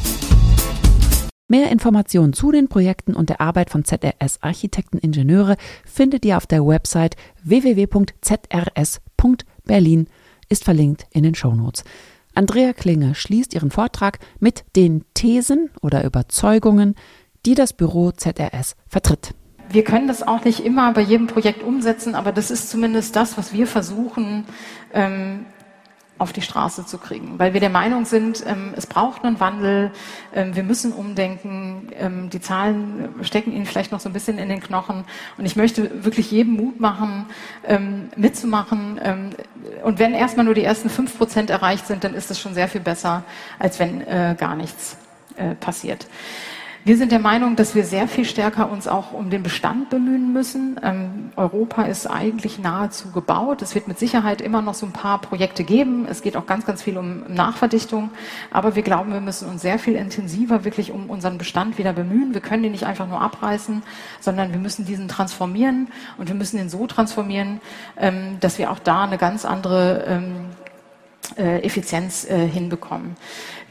Mehr 1.51 1.69
Informationen 1.69 2.31
zu 2.31 2.53
den 2.53 2.69
Projekten 2.69 3.13
und 3.13 3.27
der 3.27 3.41
Arbeit 3.41 3.69
von 3.69 3.83
ZRS 3.83 4.41
Architekten 4.41 4.97
Ingenieure 4.97 5.57
findet 5.83 6.23
ihr 6.23 6.37
auf 6.37 6.47
der 6.47 6.65
Website 6.65 7.17
www.zrs.berlin, 7.43 10.07
ist 10.47 10.63
verlinkt 10.63 11.07
in 11.11 11.23
den 11.23 11.35
Shownotes. 11.35 11.83
Andrea 12.35 12.71
Klinge 12.71 13.15
schließt 13.15 13.53
ihren 13.53 13.69
Vortrag 13.69 14.19
mit 14.39 14.63
den 14.77 15.03
Thesen 15.13 15.69
oder 15.81 16.05
Überzeugungen, 16.05 16.95
die 17.45 17.55
das 17.55 17.73
Büro 17.73 18.11
ZRS 18.11 18.77
vertritt. 18.87 19.33
Wir 19.69 19.83
können 19.83 20.07
das 20.07 20.25
auch 20.25 20.45
nicht 20.45 20.61
immer 20.61 20.93
bei 20.93 21.01
jedem 21.01 21.27
Projekt 21.27 21.63
umsetzen, 21.63 22.15
aber 22.15 22.31
das 22.31 22.49
ist 22.49 22.69
zumindest 22.69 23.17
das, 23.17 23.37
was 23.37 23.51
wir 23.51 23.67
versuchen, 23.67 24.45
ähm, 24.93 25.47
auf 26.21 26.33
die 26.33 26.43
Straße 26.43 26.85
zu 26.85 26.99
kriegen, 26.99 27.39
weil 27.39 27.53
wir 27.53 27.59
der 27.59 27.71
Meinung 27.71 28.05
sind, 28.05 28.43
ähm, 28.45 28.73
es 28.77 28.85
braucht 28.85 29.25
einen 29.25 29.39
Wandel, 29.39 29.91
ähm, 30.35 30.55
wir 30.55 30.61
müssen 30.61 30.93
umdenken, 30.93 31.89
ähm, 31.97 32.29
die 32.29 32.39
Zahlen 32.39 33.09
stecken 33.23 33.51
Ihnen 33.51 33.65
vielleicht 33.65 33.91
noch 33.91 33.99
so 33.99 34.07
ein 34.07 34.13
bisschen 34.13 34.37
in 34.37 34.47
den 34.47 34.61
Knochen. 34.61 35.03
Und 35.39 35.45
ich 35.45 35.55
möchte 35.55 36.05
wirklich 36.05 36.29
jedem 36.29 36.53
Mut 36.53 36.79
machen, 36.79 37.25
mitzumachen. 38.15 38.99
Und 39.83 39.99
wenn 39.99 40.13
erstmal 40.13 40.45
nur 40.45 40.53
die 40.53 40.63
ersten 40.63 40.89
fünf 40.89 41.17
Prozent 41.17 41.49
erreicht 41.49 41.87
sind, 41.87 42.03
dann 42.03 42.13
ist 42.13 42.29
es 42.29 42.39
schon 42.39 42.53
sehr 42.53 42.67
viel 42.67 42.81
besser, 42.81 43.23
als 43.59 43.79
wenn 43.79 44.01
äh, 44.01 44.35
gar 44.37 44.55
nichts 44.55 44.97
äh, 45.37 45.55
passiert. 45.55 46.07
Wir 46.83 46.97
sind 46.97 47.11
der 47.11 47.19
Meinung, 47.19 47.55
dass 47.55 47.75
wir 47.75 47.83
sehr 47.83 48.07
viel 48.07 48.25
stärker 48.25 48.71
uns 48.71 48.87
auch 48.87 49.13
um 49.13 49.29
den 49.29 49.43
Bestand 49.43 49.91
bemühen 49.91 50.33
müssen. 50.33 50.79
Ähm, 50.81 51.29
Europa 51.35 51.83
ist 51.83 52.07
eigentlich 52.07 52.57
nahezu 52.57 53.11
gebaut. 53.11 53.61
Es 53.61 53.75
wird 53.75 53.87
mit 53.87 53.99
Sicherheit 53.99 54.41
immer 54.41 54.63
noch 54.63 54.73
so 54.73 54.87
ein 54.87 54.91
paar 54.91 55.21
Projekte 55.21 55.63
geben. 55.63 56.07
Es 56.09 56.23
geht 56.23 56.35
auch 56.35 56.47
ganz, 56.47 56.65
ganz 56.65 56.81
viel 56.81 56.97
um 56.97 57.21
Nachverdichtung. 57.31 58.09
Aber 58.49 58.75
wir 58.75 58.81
glauben, 58.81 59.13
wir 59.13 59.21
müssen 59.21 59.47
uns 59.47 59.61
sehr 59.61 59.77
viel 59.77 59.93
intensiver 59.93 60.65
wirklich 60.65 60.91
um 60.91 61.11
unseren 61.11 61.37
Bestand 61.37 61.77
wieder 61.77 61.93
bemühen. 61.93 62.33
Wir 62.33 62.41
können 62.41 62.63
ihn 62.63 62.71
nicht 62.71 62.87
einfach 62.87 63.07
nur 63.07 63.21
abreißen, 63.21 63.83
sondern 64.19 64.51
wir 64.51 64.59
müssen 64.59 64.83
diesen 64.83 65.07
transformieren 65.07 65.87
und 66.17 66.29
wir 66.29 66.35
müssen 66.35 66.59
ihn 66.59 66.69
so 66.69 66.87
transformieren, 66.87 67.61
ähm, 67.95 68.37
dass 68.39 68.57
wir 68.57 68.71
auch 68.71 68.79
da 68.79 69.03
eine 69.03 69.19
ganz 69.19 69.45
andere 69.45 70.03
ähm, 70.07 70.33
äh, 71.37 71.61
Effizienz 71.63 72.25
äh, 72.25 72.47
hinbekommen. 72.47 73.15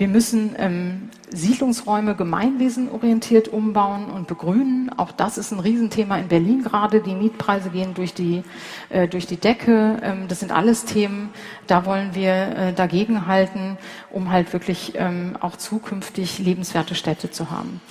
Wir 0.00 0.08
müssen 0.08 0.56
ähm, 0.56 1.10
Siedlungsräume 1.28 2.14
gemeinwesenorientiert 2.14 3.48
umbauen 3.48 4.06
und 4.06 4.28
begrünen. 4.28 4.90
Auch 4.96 5.12
das 5.12 5.36
ist 5.36 5.52
ein 5.52 5.60
Riesenthema 5.60 6.16
in 6.16 6.28
Berlin 6.28 6.62
gerade. 6.62 7.02
Die 7.02 7.14
Mietpreise 7.14 7.68
gehen 7.68 7.92
durch 7.92 8.14
die, 8.14 8.42
äh, 8.88 9.08
durch 9.08 9.26
die 9.26 9.36
Decke. 9.36 9.98
Ähm, 10.02 10.26
das 10.26 10.40
sind 10.40 10.52
alles 10.52 10.86
Themen, 10.86 11.28
da 11.66 11.84
wollen 11.84 12.14
wir 12.14 12.32
äh, 12.32 12.72
dagegenhalten, 12.72 13.76
um 14.10 14.30
halt 14.30 14.54
wirklich 14.54 14.94
ähm, 14.94 15.36
auch 15.38 15.56
zukünftig 15.56 16.38
lebenswerte 16.38 16.94
Städte 16.94 17.30
zu 17.30 17.50
haben. 17.50 17.82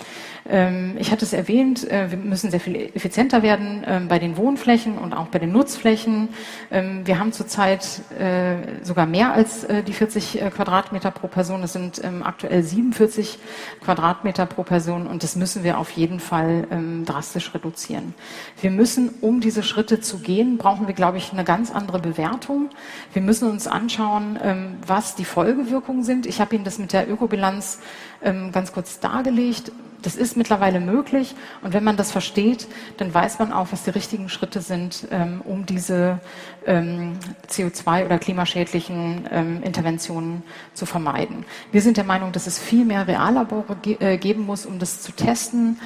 Ähm, 0.49 0.95
ich 0.97 1.11
hatte 1.11 1.25
es 1.25 1.33
erwähnt, 1.33 1.89
äh, 1.89 2.09
wir 2.09 2.17
müssen 2.17 2.49
sehr 2.49 2.59
viel 2.59 2.75
effizienter 2.75 3.43
werden 3.43 3.83
ähm, 3.85 4.07
bei 4.07 4.17
den 4.17 4.35
Wohnflächen 4.35 4.97
und 4.97 5.13
auch 5.13 5.27
bei 5.27 5.37
den 5.37 5.51
Nutzflächen. 5.51 6.29
Ähm, 6.71 7.05
wir 7.05 7.19
haben 7.19 7.31
zurzeit 7.31 8.01
äh, 8.17 8.83
sogar 8.83 9.05
mehr 9.05 9.33
als 9.33 9.63
äh, 9.65 9.83
die 9.83 9.93
40 9.93 10.39
Quadratmeter 10.55 11.11
pro 11.11 11.27
Person. 11.27 11.61
Das 11.61 11.73
sind 11.73 11.98
aktuell 12.23 12.63
47 12.63 13.39
Quadratmeter 13.81 14.45
pro 14.45 14.63
Person 14.63 15.07
und 15.07 15.23
das 15.23 15.35
müssen 15.35 15.63
wir 15.63 15.77
auf 15.77 15.91
jeden 15.91 16.19
Fall 16.19 16.67
drastisch 17.05 17.53
reduzieren. 17.53 18.13
Wir 18.61 18.71
müssen, 18.71 19.09
um 19.21 19.41
diese 19.41 19.63
Schritte 19.63 19.99
zu 20.01 20.19
gehen, 20.19 20.57
brauchen 20.57 20.87
wir, 20.87 20.93
glaube 20.93 21.17
ich, 21.17 21.31
eine 21.31 21.43
ganz 21.43 21.71
andere 21.71 21.99
Bewertung. 21.99 22.69
Wir 23.13 23.21
müssen 23.21 23.49
uns 23.49 23.67
anschauen, 23.67 24.77
was 24.85 25.15
die 25.15 25.25
Folgewirkungen 25.25 26.03
sind. 26.03 26.25
Ich 26.25 26.41
habe 26.41 26.55
Ihnen 26.55 26.63
das 26.63 26.79
mit 26.79 26.93
der 26.93 27.09
Ökobilanz 27.09 27.79
ganz 28.21 28.71
kurz 28.71 28.99
dargelegt 28.99 29.71
das 30.01 30.15
ist 30.15 30.37
mittlerweile 30.37 30.79
möglich 30.79 31.35
und 31.61 31.73
wenn 31.73 31.83
man 31.83 31.97
das 31.97 32.11
versteht, 32.11 32.67
dann 32.97 33.13
weiß 33.13 33.39
man 33.39 33.53
auch, 33.53 33.67
was 33.71 33.83
die 33.83 33.89
richtigen 33.89 34.29
Schritte 34.29 34.61
sind, 34.61 35.07
ähm, 35.11 35.41
um 35.43 35.65
diese 35.65 36.19
ähm, 36.65 37.17
CO2 37.47 38.05
oder 38.05 38.19
klimaschädlichen 38.19 39.27
ähm, 39.31 39.63
Interventionen 39.63 40.43
zu 40.73 40.85
vermeiden. 40.85 41.45
Wir 41.71 41.81
sind 41.81 41.97
der 41.97 42.03
Meinung, 42.03 42.31
dass 42.31 42.47
es 42.47 42.59
viel 42.59 42.85
mehr 42.85 43.07
Reallabore 43.07 43.75
äh, 43.99 44.17
geben 44.17 44.45
muss, 44.45 44.65
um 44.65 44.79
das 44.79 45.01
zu 45.01 45.11
testen. 45.11 45.79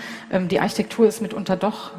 Die 0.49 0.59
Architektur 0.59 1.07
ist 1.07 1.21
mitunter 1.21 1.55
doch 1.55 1.91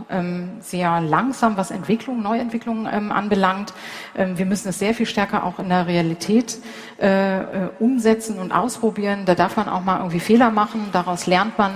sehr 0.60 1.00
langsam, 1.00 1.56
was 1.56 1.70
Entwicklung, 1.70 2.22
Neuentwicklung 2.22 2.86
anbelangt. 2.86 3.72
wir 4.14 4.46
müssen 4.46 4.68
es 4.68 4.78
sehr 4.78 4.94
viel 4.94 5.06
stärker 5.06 5.44
auch 5.44 5.58
in 5.58 5.68
der 5.68 5.86
Realität 5.86 6.58
äh, 7.00 7.40
äh, 7.40 7.70
umsetzen 7.80 8.38
und 8.38 8.52
ausprobieren. 8.52 9.24
Da 9.24 9.34
darf 9.34 9.56
man 9.56 9.68
auch 9.68 9.82
mal 9.82 9.98
irgendwie 9.98 10.20
Fehler 10.20 10.50
machen, 10.50 10.90
daraus 10.92 11.26
lernt 11.26 11.58
man. 11.58 11.72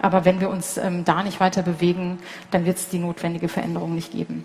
Aber 0.00 0.24
wenn 0.24 0.40
wir 0.40 0.50
uns 0.50 0.78
ähm, 0.78 1.04
da 1.04 1.22
nicht 1.22 1.40
weiter 1.40 1.62
bewegen, 1.62 2.18
dann 2.50 2.64
wird 2.64 2.78
es 2.78 2.88
die 2.88 2.98
notwendige 2.98 3.48
Veränderung 3.48 3.94
nicht 3.94 4.12
geben. 4.12 4.44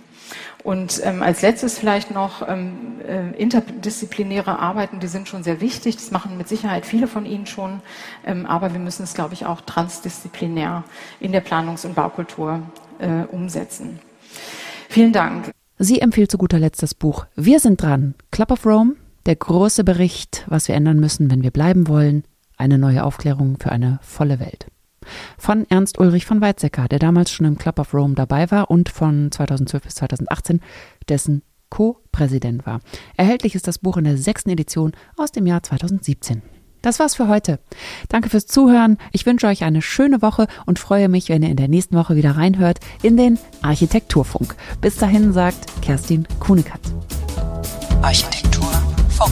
Und 0.63 1.01
ähm, 1.03 1.21
als 1.21 1.41
letztes 1.41 1.77
vielleicht 1.77 2.11
noch 2.11 2.47
ähm, 2.47 3.01
äh, 3.07 3.31
interdisziplinäre 3.37 4.59
Arbeiten, 4.59 4.99
die 4.99 5.07
sind 5.07 5.27
schon 5.27 5.43
sehr 5.43 5.61
wichtig. 5.61 5.97
Das 5.97 6.11
machen 6.11 6.37
mit 6.37 6.47
Sicherheit 6.47 6.85
viele 6.85 7.07
von 7.07 7.25
Ihnen 7.25 7.45
schon. 7.45 7.81
Ähm, 8.25 8.45
aber 8.45 8.73
wir 8.73 8.79
müssen 8.79 9.03
es, 9.03 9.13
glaube 9.13 9.33
ich, 9.33 9.45
auch 9.45 9.61
transdisziplinär 9.61 10.83
in 11.19 11.31
der 11.31 11.43
Planungs- 11.43 11.85
und 11.85 11.95
Baukultur 11.95 12.61
äh, 12.99 13.23
umsetzen. 13.31 13.99
Vielen 14.89 15.11
Dank. 15.11 15.51
Sie 15.79 15.99
empfiehlt 15.99 16.31
zu 16.31 16.37
guter 16.37 16.59
Letzt 16.59 16.83
das 16.83 16.93
Buch 16.93 17.25
Wir 17.35 17.59
sind 17.59 17.81
dran, 17.81 18.15
Club 18.31 18.51
of 18.51 18.65
Rome, 18.65 18.95
der 19.25 19.35
große 19.35 19.83
Bericht, 19.83 20.45
was 20.47 20.67
wir 20.67 20.75
ändern 20.75 20.99
müssen, 20.99 21.29
wenn 21.29 21.43
wir 21.43 21.51
bleiben 21.51 21.87
wollen, 21.87 22.23
eine 22.57 22.77
neue 22.77 23.03
Aufklärung 23.03 23.57
für 23.59 23.71
eine 23.71 23.99
volle 24.01 24.39
Welt 24.39 24.67
von 25.37 25.65
Ernst 25.69 25.99
Ulrich 25.99 26.25
von 26.25 26.41
Weizsäcker, 26.41 26.87
der 26.87 26.99
damals 26.99 27.31
schon 27.31 27.45
im 27.45 27.57
Club 27.57 27.79
of 27.79 27.93
Rome 27.93 28.15
dabei 28.15 28.49
war 28.51 28.69
und 28.69 28.89
von 28.89 29.31
2012 29.31 29.83
bis 29.83 29.95
2018 29.95 30.61
dessen 31.09 31.43
Co-Präsident 31.69 32.65
war. 32.65 32.81
Erhältlich 33.17 33.55
ist 33.55 33.67
das 33.67 33.79
Buch 33.79 33.97
in 33.97 34.03
der 34.03 34.17
sechsten 34.17 34.49
Edition 34.51 34.91
aus 35.17 35.31
dem 35.31 35.47
Jahr 35.47 35.63
2017. 35.63 36.43
Das 36.83 36.99
war's 36.99 37.15
für 37.15 37.29
heute. 37.29 37.59
Danke 38.09 38.29
fürs 38.29 38.45
Zuhören. 38.45 38.97
Ich 39.13 39.25
wünsche 39.25 39.47
euch 39.47 39.63
eine 39.63 39.81
schöne 39.81 40.21
Woche 40.21 40.47
und 40.65 40.79
freue 40.79 41.07
mich, 41.07 41.29
wenn 41.29 41.41
ihr 41.41 41.49
in 41.49 41.55
der 41.55 41.69
nächsten 41.69 41.95
Woche 41.95 42.17
wieder 42.17 42.31
reinhört 42.31 42.79
in 43.01 43.15
den 43.15 43.39
Architekturfunk. 43.61 44.55
Bis 44.81 44.97
dahin 44.97 45.31
sagt 45.31 45.81
Kerstin 45.81 46.27
Kuhnekatz. 46.39 46.93
Architekturfunk. 48.01 49.31